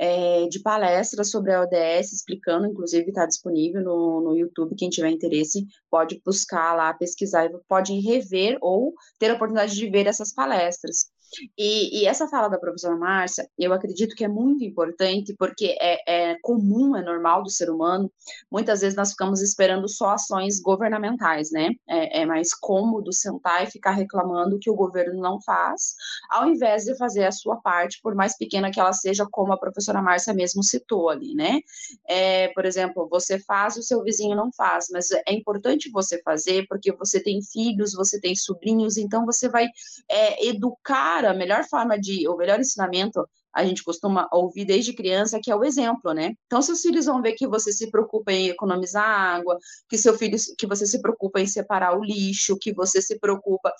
é, 0.00 0.48
de 0.48 0.60
palestras 0.60 1.30
sobre 1.30 1.52
a 1.52 1.60
ODS, 1.60 2.12
explicando, 2.12 2.66
inclusive 2.66 3.10
está 3.10 3.26
disponível 3.26 3.82
no, 3.82 4.20
no 4.22 4.36
YouTube, 4.36 4.74
quem 4.74 4.88
tiver 4.88 5.10
interesse 5.10 5.66
pode 5.90 6.20
buscar 6.24 6.74
lá, 6.74 6.94
pesquisar 6.94 7.50
pode 7.68 7.92
rever 8.00 8.56
ou 8.62 8.94
ter 9.18 9.30
a 9.30 9.34
oportunidade 9.34 9.74
de 9.74 9.90
ver 9.90 10.06
essas 10.06 10.32
palestras. 10.32 11.10
E, 11.56 12.02
e, 12.02 12.06
essa 12.06 12.28
fala 12.28 12.48
da 12.48 12.58
professora 12.58 12.96
Márcia, 12.96 13.48
eu 13.58 13.72
acredito 13.72 14.14
que 14.14 14.24
é 14.24 14.28
muito 14.28 14.64
importante, 14.64 15.34
porque 15.38 15.76
é, 15.80 16.30
é, 16.30 16.36
comum, 16.42 16.96
é 16.96 17.02
normal 17.02 17.42
do 17.42 17.50
ser 17.50 17.70
humano, 17.70 18.10
muitas 18.50 18.80
vezes 18.80 18.96
nós 18.96 19.10
ficamos 19.10 19.40
esperando 19.40 19.88
só 19.88 20.10
ações 20.10 20.60
governamentais, 20.60 21.50
né? 21.50 21.70
É, 21.88 22.22
é 22.22 22.26
mais 22.26 22.52
cômodo 22.54 23.12
sentar 23.12 23.64
e 23.64 23.70
ficar 23.70 23.92
reclamando 23.92 24.58
que 24.58 24.70
o 24.70 24.74
governo 24.74 25.20
não 25.20 25.40
faz, 25.42 25.94
ao 26.30 26.48
invés 26.48 26.84
de 26.84 26.96
fazer 26.96 27.24
a 27.24 27.32
sua 27.32 27.56
parte, 27.56 28.00
por 28.02 28.14
mais 28.14 28.36
pequena 28.36 28.70
que 28.70 28.80
ela 28.80 28.92
seja, 28.92 29.26
como 29.30 29.52
a 29.52 29.58
professora 29.58 30.02
Márcia 30.02 30.34
mesmo 30.34 30.62
citou 30.62 31.08
ali, 31.08 31.34
né? 31.34 31.60
É, 32.08 32.48
por 32.48 32.64
exemplo, 32.64 33.08
você 33.08 33.38
faz, 33.38 33.76
o 33.76 33.82
seu 33.82 34.02
vizinho 34.02 34.34
não 34.36 34.50
faz, 34.52 34.86
mas 34.90 35.10
é 35.10 35.32
importante 35.32 35.90
você 35.90 36.20
fazer, 36.22 36.66
porque 36.68 36.92
você 36.92 37.22
tem 37.22 37.40
filhos, 37.42 37.92
você 37.94 38.20
tem 38.20 38.34
sobrinhos, 38.34 38.96
então 38.96 39.24
você 39.24 39.48
vai 39.48 39.66
é, 40.08 40.46
educar 40.46 41.19
a 41.24 41.34
melhor 41.34 41.64
forma 41.68 41.98
de, 41.98 42.28
o 42.28 42.36
melhor 42.36 42.60
ensinamento 42.60 43.26
a 43.52 43.64
gente 43.64 43.82
costuma 43.82 44.28
ouvir 44.32 44.64
desde 44.64 44.92
criança, 44.92 45.40
que 45.42 45.50
é 45.50 45.56
o 45.56 45.64
exemplo, 45.64 46.12
né? 46.14 46.34
Então, 46.46 46.62
seus 46.62 46.80
filhos 46.80 47.06
vão 47.06 47.20
ver 47.20 47.32
que 47.32 47.48
você 47.48 47.72
se 47.72 47.90
preocupa 47.90 48.32
em 48.32 48.48
economizar 48.48 49.04
água, 49.04 49.58
que 49.88 49.98
seu 49.98 50.16
filho, 50.16 50.36
que 50.56 50.66
você 50.66 50.86
se 50.86 51.00
preocupa 51.02 51.40
em 51.40 51.46
separar 51.46 51.98
o 51.98 52.04
lixo, 52.04 52.56
que 52.60 52.72
você 52.72 53.02
se 53.02 53.18
preocupa 53.18 53.72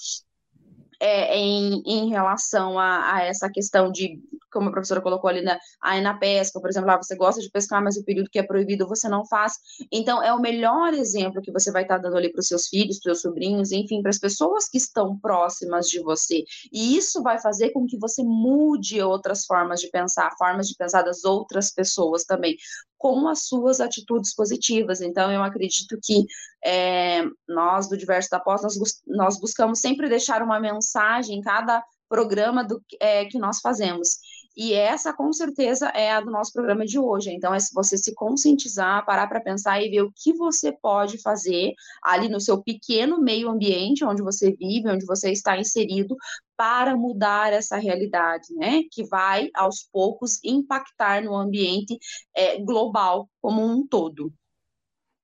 é, 1.00 1.36
em, 1.36 1.82
em 1.86 2.10
relação 2.10 2.78
a, 2.78 3.16
a, 3.16 3.22
essa 3.24 3.48
questão 3.50 3.90
de, 3.90 4.20
como 4.52 4.68
a 4.68 4.72
professora 4.72 5.00
colocou 5.00 5.30
ali 5.30 5.40
na, 5.40 5.58
aí 5.80 6.00
na 6.00 6.18
pesca, 6.18 6.60
por 6.60 6.68
exemplo, 6.68 6.88
lá 6.88 6.96
você 6.96 7.16
gosta 7.16 7.40
de 7.40 7.50
pescar, 7.50 7.82
mas 7.82 7.96
o 7.96 8.04
período 8.04 8.28
que 8.30 8.38
é 8.38 8.42
proibido 8.42 8.86
você 8.86 9.08
não 9.08 9.26
faz. 9.26 9.54
Então, 9.90 10.22
é 10.22 10.32
o 10.34 10.40
melhor 10.40 10.92
exemplo 10.92 11.40
que 11.40 11.50
você 11.50 11.72
vai 11.72 11.82
estar 11.82 11.98
dando 11.98 12.16
ali 12.16 12.30
para 12.30 12.40
os 12.40 12.46
seus 12.46 12.68
filhos, 12.68 13.00
para 13.00 13.12
os 13.12 13.20
seus 13.20 13.22
sobrinhos, 13.22 13.72
enfim, 13.72 14.02
para 14.02 14.10
as 14.10 14.18
pessoas 14.18 14.68
que 14.68 14.76
estão 14.76 15.18
próximas 15.18 15.86
de 15.86 16.00
você. 16.02 16.44
E 16.72 16.96
isso 16.96 17.22
vai 17.22 17.40
fazer 17.40 17.70
com 17.70 17.86
que 17.86 17.98
você 17.98 18.22
mude 18.22 19.00
outras 19.00 19.46
formas 19.46 19.80
de 19.80 19.88
pensar, 19.90 20.30
formas 20.36 20.68
de 20.68 20.76
pensar 20.76 21.02
das 21.02 21.24
outras 21.24 21.72
pessoas 21.72 22.24
também 22.24 22.56
com 23.00 23.26
as 23.28 23.44
suas 23.44 23.80
atitudes 23.80 24.34
positivas. 24.34 25.00
Então, 25.00 25.32
eu 25.32 25.42
acredito 25.42 25.98
que 26.04 26.26
é, 26.62 27.24
nós, 27.48 27.88
do 27.88 27.96
Diverso 27.96 28.28
da 28.30 28.38
Pós, 28.38 28.62
nós, 28.62 28.76
nós, 29.06 29.40
buscamos 29.40 29.80
sempre 29.80 30.06
deixar 30.06 30.42
uma 30.42 30.60
mensagem 30.60 31.38
em 31.38 31.40
cada 31.40 31.82
programa 32.10 32.62
do, 32.62 32.78
é, 33.00 33.24
que 33.24 33.38
nós 33.38 33.58
fazemos. 33.60 34.18
E 34.62 34.74
essa, 34.74 35.10
com 35.10 35.32
certeza, 35.32 35.88
é 35.88 36.12
a 36.12 36.20
do 36.20 36.30
nosso 36.30 36.52
programa 36.52 36.84
de 36.84 36.98
hoje. 36.98 37.30
Então, 37.32 37.54
é 37.54 37.58
você 37.72 37.96
se 37.96 38.14
conscientizar, 38.14 39.06
parar 39.06 39.26
para 39.26 39.40
pensar 39.40 39.80
e 39.80 39.88
ver 39.88 40.02
o 40.02 40.12
que 40.14 40.34
você 40.34 40.70
pode 40.70 41.16
fazer 41.16 41.72
ali 42.02 42.28
no 42.28 42.38
seu 42.38 42.62
pequeno 42.62 43.18
meio 43.18 43.48
ambiente 43.48 44.04
onde 44.04 44.20
você 44.20 44.52
vive, 44.52 44.90
onde 44.90 45.06
você 45.06 45.32
está 45.32 45.58
inserido, 45.58 46.14
para 46.58 46.94
mudar 46.94 47.54
essa 47.54 47.78
realidade, 47.78 48.52
né? 48.54 48.82
Que 48.92 49.02
vai, 49.02 49.48
aos 49.54 49.82
poucos, 49.90 50.38
impactar 50.44 51.22
no 51.22 51.34
ambiente 51.34 51.98
é, 52.36 52.58
global 52.58 53.30
como 53.40 53.64
um 53.64 53.86
todo. 53.86 54.30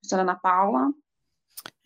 Professora 0.00 0.22
Ana 0.22 0.36
Paula. 0.36 0.88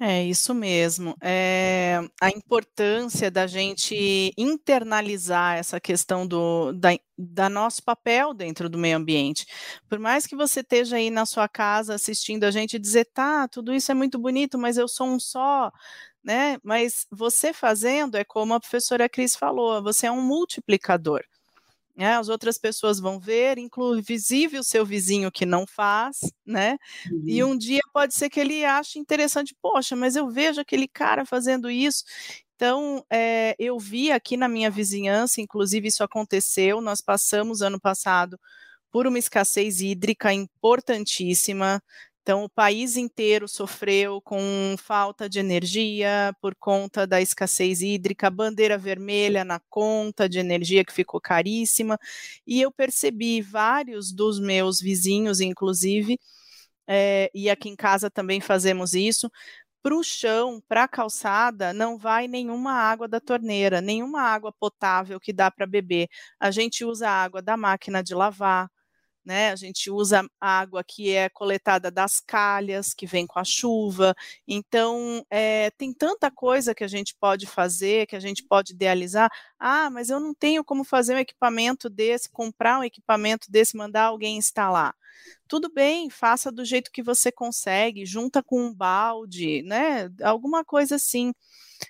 É 0.02 0.24
isso 0.24 0.54
mesmo. 0.54 1.14
É, 1.22 2.00
a 2.22 2.30
importância 2.30 3.30
da 3.30 3.46
gente 3.46 4.32
internalizar 4.36 5.58
essa 5.58 5.78
questão 5.78 6.26
do 6.26 6.72
da, 6.72 6.88
da, 7.18 7.50
nosso 7.50 7.82
papel 7.82 8.32
dentro 8.32 8.70
do 8.70 8.78
meio 8.78 8.96
ambiente. 8.96 9.44
Por 9.90 9.98
mais 9.98 10.26
que 10.26 10.34
você 10.34 10.60
esteja 10.60 10.96
aí 10.96 11.10
na 11.10 11.26
sua 11.26 11.46
casa 11.50 11.94
assistindo 11.96 12.44
a 12.44 12.50
gente 12.50 12.78
dizer, 12.78 13.04
tá, 13.12 13.46
tudo 13.46 13.74
isso 13.74 13.90
é 13.92 13.94
muito 13.94 14.18
bonito, 14.18 14.58
mas 14.58 14.78
eu 14.78 14.88
sou 14.88 15.06
um 15.06 15.20
só, 15.20 15.70
né? 16.24 16.56
Mas 16.62 17.06
você 17.10 17.52
fazendo 17.52 18.16
é 18.16 18.24
como 18.24 18.54
a 18.54 18.60
professora 18.60 19.06
Cris 19.08 19.36
falou, 19.36 19.82
você 19.82 20.06
é 20.06 20.10
um 20.12 20.22
multiplicador. 20.22 21.22
Né? 22.00 22.16
As 22.16 22.30
outras 22.30 22.56
pessoas 22.56 22.98
vão 22.98 23.20
ver, 23.20 23.58
inclusive 23.58 24.58
o 24.58 24.64
seu 24.64 24.86
vizinho 24.86 25.30
que 25.30 25.44
não 25.44 25.66
faz, 25.66 26.32
né? 26.46 26.78
Uhum. 27.12 27.24
E 27.26 27.44
um 27.44 27.54
dia 27.54 27.82
pode 27.92 28.14
ser 28.14 28.30
que 28.30 28.40
ele 28.40 28.64
ache 28.64 28.98
interessante, 28.98 29.54
poxa, 29.60 29.94
mas 29.94 30.16
eu 30.16 30.30
vejo 30.30 30.62
aquele 30.62 30.88
cara 30.88 31.26
fazendo 31.26 31.70
isso. 31.70 32.02
Então, 32.56 33.04
é, 33.12 33.54
eu 33.58 33.78
vi 33.78 34.10
aqui 34.10 34.34
na 34.34 34.48
minha 34.48 34.70
vizinhança, 34.70 35.42
inclusive 35.42 35.88
isso 35.88 36.02
aconteceu, 36.02 36.80
nós 36.80 37.02
passamos 37.02 37.60
ano 37.60 37.78
passado 37.78 38.40
por 38.90 39.06
uma 39.06 39.18
escassez 39.18 39.82
hídrica 39.82 40.32
importantíssima, 40.32 41.82
então, 42.30 42.44
o 42.44 42.48
país 42.48 42.96
inteiro 42.96 43.48
sofreu 43.48 44.20
com 44.20 44.76
falta 44.78 45.28
de 45.28 45.40
energia 45.40 46.32
por 46.40 46.54
conta 46.54 47.04
da 47.04 47.20
escassez 47.20 47.82
hídrica, 47.82 48.30
bandeira 48.30 48.78
vermelha 48.78 49.44
na 49.44 49.58
conta 49.68 50.28
de 50.28 50.38
energia 50.38 50.84
que 50.84 50.92
ficou 50.92 51.20
caríssima. 51.20 51.98
E 52.46 52.60
eu 52.60 52.70
percebi 52.70 53.42
vários 53.42 54.12
dos 54.12 54.38
meus 54.38 54.80
vizinhos, 54.80 55.40
inclusive, 55.40 56.20
é, 56.86 57.30
e 57.34 57.50
aqui 57.50 57.68
em 57.68 57.74
casa 57.76 58.08
também 58.08 58.40
fazemos 58.40 58.94
isso. 58.94 59.28
Para 59.82 59.96
o 59.96 60.04
chão, 60.04 60.62
para 60.68 60.84
a 60.84 60.88
calçada, 60.88 61.72
não 61.72 61.98
vai 61.98 62.28
nenhuma 62.28 62.72
água 62.74 63.08
da 63.08 63.20
torneira, 63.20 63.80
nenhuma 63.80 64.22
água 64.22 64.52
potável 64.52 65.18
que 65.18 65.32
dá 65.32 65.50
para 65.50 65.66
beber. 65.66 66.08
A 66.38 66.52
gente 66.52 66.84
usa 66.84 67.08
a 67.10 67.24
água 67.24 67.42
da 67.42 67.56
máquina 67.56 68.04
de 68.04 68.14
lavar, 68.14 68.70
né? 69.24 69.50
A 69.50 69.56
gente 69.56 69.90
usa 69.90 70.28
água 70.40 70.82
que 70.84 71.10
é 71.10 71.28
coletada 71.28 71.90
das 71.90 72.20
calhas, 72.20 72.94
que 72.94 73.06
vem 73.06 73.26
com 73.26 73.38
a 73.38 73.44
chuva. 73.44 74.14
Então, 74.46 75.24
é, 75.30 75.70
tem 75.72 75.92
tanta 75.92 76.30
coisa 76.30 76.74
que 76.74 76.84
a 76.84 76.88
gente 76.88 77.14
pode 77.18 77.46
fazer, 77.46 78.06
que 78.06 78.16
a 78.16 78.20
gente 78.20 78.42
pode 78.42 78.72
idealizar. 78.72 79.30
Ah, 79.58 79.90
mas 79.90 80.10
eu 80.10 80.20
não 80.20 80.34
tenho 80.34 80.64
como 80.64 80.84
fazer 80.84 81.14
um 81.14 81.18
equipamento 81.18 81.88
desse, 81.88 82.30
comprar 82.30 82.78
um 82.80 82.84
equipamento 82.84 83.50
desse, 83.50 83.76
mandar 83.76 84.04
alguém 84.04 84.36
instalar. 84.36 84.94
Tudo 85.48 85.70
bem, 85.72 86.08
faça 86.10 86.50
do 86.50 86.64
jeito 86.64 86.90
que 86.92 87.02
você 87.02 87.30
consegue, 87.32 88.06
junta 88.06 88.42
com 88.42 88.60
um 88.60 88.74
balde, 88.74 89.62
né? 89.62 90.10
Alguma 90.22 90.64
coisa 90.64 90.96
assim. 90.96 91.32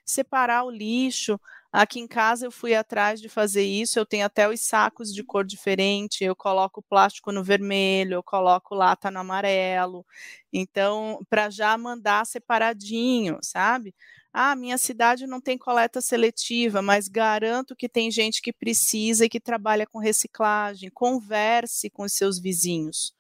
Separar 0.05 0.65
o 0.65 0.71
lixo. 0.71 1.39
Aqui 1.73 2.01
em 2.01 2.07
casa 2.09 2.47
eu 2.47 2.51
fui 2.51 2.75
atrás 2.75 3.21
de 3.21 3.29
fazer 3.29 3.63
isso, 3.63 3.97
eu 3.99 4.05
tenho 4.05 4.27
até 4.27 4.49
os 4.49 4.61
sacos 4.61 5.15
de 5.15 5.23
cor 5.23 5.45
diferente, 5.45 6.25
eu 6.25 6.35
coloco 6.35 6.83
plástico 6.83 7.31
no 7.31 7.45
vermelho, 7.45 8.15
eu 8.15 8.23
coloco 8.25 8.75
lata 8.75 9.09
no 9.11 9.21
amarelo. 9.21 10.05
Então, 10.53 11.21
para 11.31 11.49
já 11.49 11.79
mandar 11.79 12.27
separadinho, 12.27 13.39
sabe? 13.43 13.95
Ah, 14.33 14.57
minha 14.57 14.77
cidade 14.79 15.27
não 15.29 15.41
tem 15.41 15.57
coleta 15.57 16.01
seletiva, 16.01 16.83
mas 16.83 17.07
garanto 17.09 17.77
que 17.77 17.89
tem 17.89 18.11
gente 18.11 18.43
que 18.43 18.53
precisa 18.53 19.25
e 19.25 19.29
que 19.29 19.41
trabalha 19.41 19.87
com 19.87 19.99
reciclagem. 20.01 20.91
Converse 20.93 21.89
com 21.91 22.03
os 22.05 22.13
seus 22.15 22.41
vizinhos. 22.41 23.13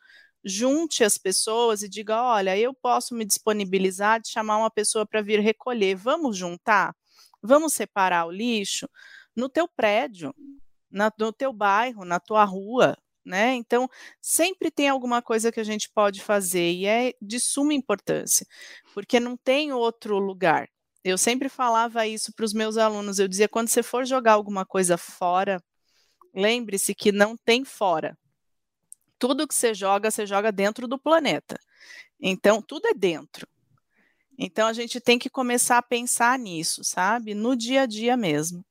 Junte 0.44 1.04
as 1.04 1.16
pessoas 1.18 1.82
e 1.82 1.88
diga: 1.88 2.20
olha, 2.22 2.56
eu 2.58 2.72
posso 2.74 3.14
me 3.14 3.24
disponibilizar 3.24 4.20
de 4.20 4.28
chamar 4.30 4.58
uma 4.58 4.70
pessoa 4.70 5.06
para 5.06 5.22
vir 5.22 5.38
recolher. 5.40 5.94
Vamos 5.96 6.36
juntar? 6.36 6.94
Vamos 7.42 7.72
separar 7.72 8.26
o 8.26 8.30
lixo 8.30 8.88
no 9.34 9.48
teu 9.48 9.68
prédio, 9.68 10.34
na, 10.90 11.12
no 11.18 11.32
teu 11.32 11.52
bairro, 11.52 12.04
na 12.04 12.20
tua 12.20 12.44
rua, 12.44 12.96
né? 13.24 13.54
Então, 13.54 13.88
sempre 14.20 14.70
tem 14.70 14.88
alguma 14.88 15.22
coisa 15.22 15.52
que 15.52 15.60
a 15.60 15.64
gente 15.64 15.90
pode 15.90 16.20
fazer 16.22 16.72
e 16.72 16.86
é 16.86 17.14
de 17.20 17.38
suma 17.38 17.74
importância, 17.74 18.46
porque 18.94 19.20
não 19.20 19.36
tem 19.36 19.72
outro 19.72 20.18
lugar. 20.18 20.68
Eu 21.02 21.16
sempre 21.16 21.48
falava 21.48 22.06
isso 22.06 22.32
para 22.34 22.44
os 22.44 22.52
meus 22.52 22.76
alunos, 22.76 23.18
eu 23.18 23.28
dizia, 23.28 23.48
quando 23.48 23.68
você 23.68 23.82
for 23.82 24.04
jogar 24.04 24.32
alguma 24.32 24.66
coisa 24.66 24.98
fora, 24.98 25.62
lembre-se 26.34 26.94
que 26.94 27.12
não 27.12 27.36
tem 27.36 27.64
fora. 27.64 28.16
Tudo 29.18 29.46
que 29.46 29.54
você 29.54 29.74
joga, 29.74 30.10
você 30.10 30.26
joga 30.26 30.50
dentro 30.50 30.88
do 30.88 30.98
planeta. 30.98 31.58
Então, 32.20 32.60
tudo 32.60 32.86
é 32.88 32.94
dentro. 32.94 33.46
Então 34.42 34.66
a 34.66 34.72
gente 34.72 34.98
tem 34.98 35.18
que 35.18 35.28
começar 35.28 35.76
a 35.76 35.82
pensar 35.82 36.38
nisso, 36.38 36.82
sabe? 36.82 37.34
No 37.34 37.54
dia 37.54 37.82
a 37.82 37.86
dia 37.86 38.16
mesmo. 38.16 38.64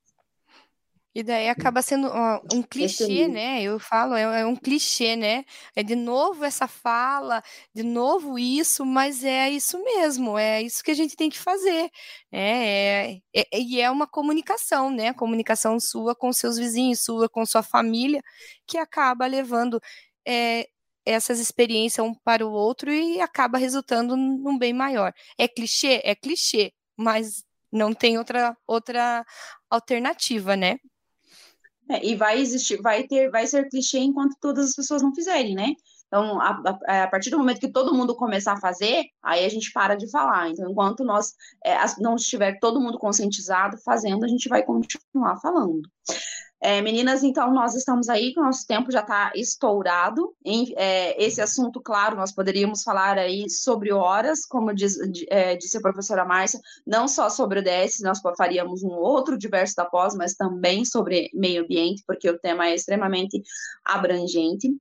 E 1.14 1.22
daí 1.22 1.50
acaba 1.50 1.82
sendo 1.82 2.08
uh, 2.08 2.40
um 2.54 2.64
clichê, 2.64 3.28
né? 3.28 3.62
Eu 3.62 3.80
falo, 3.80 4.16
é, 4.16 4.42
é, 4.42 4.46
um 4.46 4.56
clichê, 4.56 5.16
né? 5.16 5.44
É 5.76 5.84
de 5.84 5.96
novo 5.96 6.44
essa 6.44 6.68
fala, 6.68 7.44
de 7.74 7.84
novo 7.84 8.40
isso, 8.40 8.86
mas 8.86 9.24
é 9.24 9.50
isso 9.50 9.84
mesmo, 9.84 10.38
é 10.38 10.62
isso 10.62 10.84
que 10.84 10.92
a 10.92 10.96
gente 10.96 11.16
tem 11.16 11.30
que 11.30 11.38
fazer. 11.38 11.92
Né? 12.32 13.12
É, 13.12 13.22
é, 13.36 13.60
e 13.60 13.82
é 13.82 13.92
uma 13.92 14.08
comunicação, 14.08 14.90
né? 14.90 15.14
Comunicação 15.14 15.80
sua 15.80 16.16
com 16.16 16.32
seus 16.34 16.58
vizinhos, 16.58 17.02
sua 17.04 17.28
com 17.30 17.46
sua 17.46 17.62
família, 17.64 18.24
que 18.66 18.78
acaba 18.78 19.28
levando 19.28 19.80
é, 20.26 20.68
essas 21.10 21.40
experiências 21.40 22.06
um 22.06 22.14
para 22.14 22.46
o 22.46 22.52
outro 22.52 22.92
e 22.92 23.20
acaba 23.20 23.58
resultando 23.58 24.16
num 24.16 24.58
bem 24.58 24.74
maior. 24.74 25.14
É 25.38 25.48
clichê? 25.48 26.02
É 26.04 26.16
clichê, 26.16 26.72
mas 26.98 27.44
não 27.72 27.94
tem 27.94 28.18
outra, 28.18 28.56
outra 28.68 29.26
alternativa, 29.70 30.56
né? 30.56 30.78
É, 31.90 32.06
e 32.06 32.16
vai 32.16 32.40
existir, 32.40 32.80
vai 32.82 33.08
ter, 33.08 33.32
vai 33.32 33.48
ser 33.48 33.68
clichê 33.68 33.98
enquanto 33.98 34.36
todas 34.40 34.70
as 34.70 34.76
pessoas 34.76 35.02
não 35.02 35.14
fizerem, 35.14 35.56
né? 35.56 35.74
Então, 36.10 36.42
a, 36.42 36.62
a, 36.88 37.04
a, 37.04 37.08
partir 37.08 37.30
do 37.30 37.38
momento 37.38 37.60
que 37.60 37.72
todo 37.72 37.94
mundo 37.94 38.16
começar 38.16 38.54
a 38.54 38.60
fazer, 38.60 39.06
aí 39.22 39.46
a 39.46 39.50
gente 39.50 39.72
para 39.72 39.96
de 39.96 40.10
falar. 40.10 40.50
Então, 40.50 40.70
enquanto 40.70 41.04
nós 41.04 41.36
é, 41.64 41.78
não 42.00 42.16
estiver 42.16 42.60
todo 42.60 42.82
mundo 42.82 42.98
conscientizado 42.98 43.78
fazendo, 43.78 44.26
a 44.26 44.28
gente 44.28 44.50
vai 44.50 44.64
continuar 44.64 45.40
falando. 45.40 45.82
É, 46.62 46.82
meninas, 46.82 47.24
então 47.24 47.54
nós 47.54 47.74
estamos 47.74 48.10
aí, 48.10 48.34
que 48.34 48.40
o 48.40 48.44
nosso 48.44 48.68
tempo 48.68 48.92
já 48.92 49.00
está 49.00 49.32
estourado. 49.34 50.36
Em, 50.44 50.74
é, 50.76 51.24
esse 51.24 51.40
assunto, 51.42 51.80
claro, 51.80 52.18
nós 52.18 52.34
poderíamos 52.34 52.84
falar 52.84 53.18
aí 53.18 53.50
sobre 53.50 53.94
horas, 53.94 54.46
como 54.46 54.74
diz, 54.74 54.98
é, 55.30 55.56
disse 55.56 55.78
a 55.78 55.82
professora 55.82 56.26
Márcia, 56.26 56.60
não 56.86 57.08
só 57.08 57.30
sobre 57.30 57.60
o 57.60 57.64
DS, 57.64 58.02
nós 58.02 58.20
faríamos 58.38 58.84
um 58.84 58.90
outro 58.90 59.38
diverso 59.38 59.76
da 59.76 59.86
pós, 59.86 60.14
mas 60.16 60.34
também 60.34 60.84
sobre 60.84 61.30
meio 61.34 61.64
ambiente, 61.64 62.04
porque 62.06 62.30
o 62.30 62.38
tema 62.38 62.68
é 62.68 62.76
extremamente 62.76 63.42
abrangente. 63.86 64.76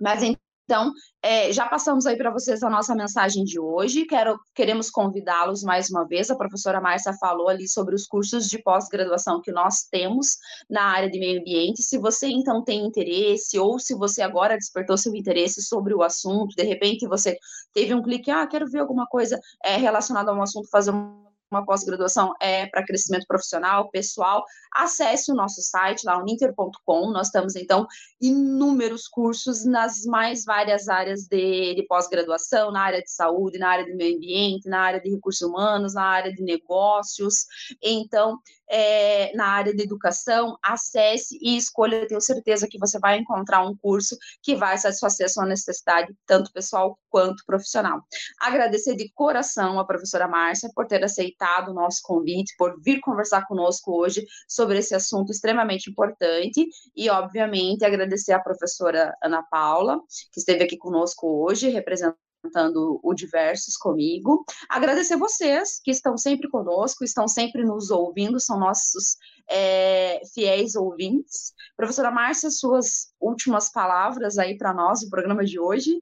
Mas 0.00 0.22
então, 0.68 0.92
é, 1.22 1.50
já 1.50 1.66
passamos 1.66 2.04
aí 2.04 2.14
para 2.14 2.30
vocês 2.30 2.62
a 2.62 2.68
nossa 2.68 2.94
mensagem 2.94 3.42
de 3.42 3.58
hoje. 3.58 4.04
Quero, 4.04 4.38
queremos 4.54 4.90
convidá-los 4.90 5.62
mais 5.62 5.88
uma 5.88 6.06
vez. 6.06 6.30
A 6.30 6.36
professora 6.36 6.78
Márcia 6.78 7.14
falou 7.14 7.48
ali 7.48 7.66
sobre 7.66 7.94
os 7.94 8.06
cursos 8.06 8.46
de 8.48 8.62
pós-graduação 8.62 9.40
que 9.40 9.50
nós 9.50 9.84
temos 9.90 10.36
na 10.68 10.82
área 10.82 11.10
de 11.10 11.18
meio 11.18 11.40
ambiente. 11.40 11.82
Se 11.82 11.96
você 11.96 12.26
então 12.26 12.62
tem 12.62 12.84
interesse, 12.84 13.58
ou 13.58 13.78
se 13.78 13.94
você 13.94 14.20
agora 14.20 14.58
despertou 14.58 14.98
seu 14.98 15.14
interesse 15.14 15.62
sobre 15.62 15.94
o 15.94 16.02
assunto, 16.02 16.54
de 16.54 16.64
repente 16.64 17.08
você 17.08 17.38
teve 17.72 17.94
um 17.94 18.02
clique, 18.02 18.30
ah, 18.30 18.46
quero 18.46 18.68
ver 18.68 18.80
alguma 18.80 19.06
coisa 19.06 19.40
é, 19.64 19.78
relacionada 19.78 20.30
a 20.30 20.34
um 20.34 20.42
assunto, 20.42 20.68
fazer 20.68 20.90
um 20.90 21.27
uma 21.50 21.64
pós-graduação 21.64 22.34
é 22.40 22.66
para 22.66 22.84
crescimento 22.84 23.26
profissional, 23.26 23.90
pessoal, 23.90 24.44
acesse 24.74 25.32
o 25.32 25.34
nosso 25.34 25.62
site 25.62 26.04
lá, 26.04 26.18
uninter.com. 26.18 27.10
Nós 27.10 27.30
temos, 27.30 27.56
então, 27.56 27.86
inúmeros 28.20 29.08
cursos 29.08 29.64
nas 29.64 30.04
mais 30.04 30.44
várias 30.44 30.88
áreas 30.88 31.26
de, 31.26 31.74
de 31.74 31.86
pós-graduação, 31.88 32.70
na 32.70 32.82
área 32.82 33.02
de 33.02 33.10
saúde, 33.10 33.58
na 33.58 33.70
área 33.70 33.84
de 33.84 33.94
meio 33.94 34.16
ambiente, 34.16 34.68
na 34.68 34.80
área 34.80 35.00
de 35.00 35.10
recursos 35.10 35.42
humanos, 35.42 35.94
na 35.94 36.04
área 36.04 36.32
de 36.32 36.42
negócios. 36.42 37.46
Então, 37.82 38.38
é, 38.70 39.34
na 39.34 39.46
área 39.46 39.74
de 39.74 39.82
educação, 39.82 40.56
acesse 40.62 41.38
e 41.40 41.56
escolha. 41.56 42.06
Tenho 42.06 42.20
certeza 42.20 42.68
que 42.68 42.78
você 42.78 42.98
vai 42.98 43.18
encontrar 43.18 43.66
um 43.66 43.76
curso 43.76 44.16
que 44.42 44.54
vai 44.54 44.76
satisfazer 44.78 45.26
a 45.26 45.28
sua 45.28 45.46
necessidade, 45.46 46.14
tanto 46.26 46.52
pessoal 46.52 46.98
quanto 47.10 47.44
profissional. 47.46 48.00
Agradecer 48.40 48.94
de 48.94 49.10
coração 49.14 49.78
a 49.78 49.86
professora 49.86 50.28
Márcia 50.28 50.70
por 50.74 50.86
ter 50.86 51.02
aceitado 51.02 51.70
o 51.70 51.74
nosso 51.74 52.00
convite, 52.02 52.54
por 52.58 52.80
vir 52.82 53.00
conversar 53.00 53.46
conosco 53.46 53.92
hoje 53.92 54.24
sobre 54.46 54.78
esse 54.78 54.94
assunto 54.94 55.30
extremamente 55.30 55.90
importante 55.90 56.66
e, 56.94 57.08
obviamente, 57.10 57.84
agradecer 57.84 58.32
a 58.32 58.40
professora 58.40 59.14
Ana 59.22 59.42
Paula, 59.42 59.98
que 60.32 60.40
esteve 60.40 60.64
aqui 60.64 60.76
conosco 60.76 61.44
hoje, 61.44 61.68
representando 61.68 62.27
apresentando 62.38 63.00
o 63.02 63.14
Diversos 63.14 63.76
comigo. 63.76 64.44
Agradecer 64.68 65.16
vocês 65.16 65.80
que 65.82 65.90
estão 65.90 66.16
sempre 66.16 66.48
conosco, 66.48 67.04
estão 67.04 67.28
sempre 67.28 67.64
nos 67.64 67.90
ouvindo, 67.90 68.40
são 68.40 68.58
nossos 68.58 69.16
é, 69.48 70.20
fiéis 70.34 70.74
ouvintes. 70.74 71.52
Professora 71.76 72.10
Márcia, 72.10 72.50
suas 72.50 73.12
últimas 73.20 73.70
palavras 73.70 74.38
aí 74.38 74.56
para 74.56 74.72
nós, 74.72 75.02
o 75.02 75.10
programa 75.10 75.44
de 75.44 75.58
hoje. 75.58 76.00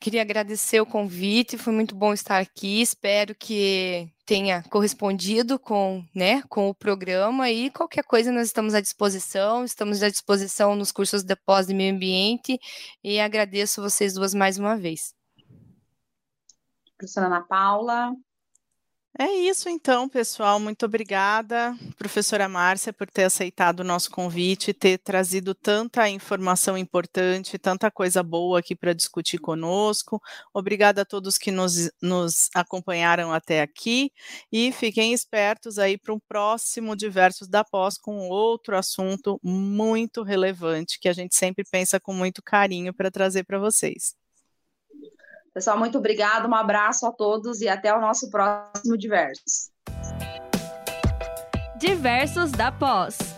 Queria 0.00 0.20
agradecer 0.20 0.80
o 0.80 0.86
convite, 0.86 1.56
foi 1.56 1.72
muito 1.72 1.94
bom 1.94 2.12
estar 2.12 2.38
aqui. 2.38 2.82
Espero 2.82 3.34
que 3.34 4.06
tenha 4.26 4.62
correspondido 4.64 5.58
com, 5.58 6.04
né, 6.14 6.42
com 6.48 6.68
o 6.68 6.74
programa 6.74 7.50
e 7.50 7.70
qualquer 7.70 8.04
coisa 8.04 8.32
nós 8.32 8.46
estamos 8.48 8.74
à 8.74 8.80
disposição, 8.80 9.64
estamos 9.64 10.02
à 10.02 10.10
disposição 10.10 10.74
nos 10.74 10.92
cursos 10.92 11.22
de 11.22 11.36
pós 11.36 11.66
de 11.66 11.74
meio 11.74 11.94
ambiente 11.94 12.58
e 13.02 13.20
agradeço 13.20 13.80
vocês 13.80 14.14
duas 14.14 14.34
mais 14.34 14.58
uma 14.58 14.76
vez 14.76 15.14
professora 17.04 17.26
Ana 17.26 17.42
Paula. 17.42 18.14
É 19.16 19.30
isso 19.32 19.68
então, 19.68 20.08
pessoal. 20.08 20.58
Muito 20.58 20.86
obrigada, 20.86 21.72
professora 21.96 22.48
Márcia, 22.48 22.92
por 22.92 23.08
ter 23.08 23.22
aceitado 23.22 23.80
o 23.80 23.84
nosso 23.84 24.10
convite, 24.10 24.74
ter 24.74 24.98
trazido 24.98 25.54
tanta 25.54 26.08
informação 26.08 26.76
importante, 26.76 27.56
tanta 27.56 27.92
coisa 27.92 28.24
boa 28.24 28.58
aqui 28.58 28.74
para 28.74 28.92
discutir 28.92 29.38
conosco. 29.38 30.20
Obrigada 30.52 31.02
a 31.02 31.04
todos 31.04 31.38
que 31.38 31.52
nos, 31.52 31.88
nos 32.02 32.48
acompanharam 32.56 33.32
até 33.32 33.62
aqui 33.62 34.10
e 34.50 34.72
fiquem 34.72 35.12
espertos 35.12 35.78
aí 35.78 35.96
para 35.96 36.12
um 36.12 36.18
próximo 36.18 36.96
Diversos 36.96 37.46
da 37.46 37.62
Pós 37.62 37.96
com 37.96 38.28
outro 38.28 38.76
assunto 38.76 39.38
muito 39.44 40.24
relevante 40.24 40.98
que 40.98 41.08
a 41.08 41.12
gente 41.12 41.36
sempre 41.36 41.64
pensa 41.70 42.00
com 42.00 42.12
muito 42.12 42.42
carinho 42.42 42.92
para 42.92 43.12
trazer 43.12 43.44
para 43.44 43.60
vocês. 43.60 44.23
Pessoal, 45.54 45.78
muito 45.78 45.98
obrigado, 45.98 46.48
um 46.48 46.54
abraço 46.54 47.06
a 47.06 47.12
todos 47.12 47.60
e 47.60 47.68
até 47.68 47.96
o 47.96 48.00
nosso 48.00 48.28
próximo 48.28 48.98
Diversos. 48.98 49.70
Diversos 51.78 52.50
da 52.50 52.72
Pós. 52.72 53.33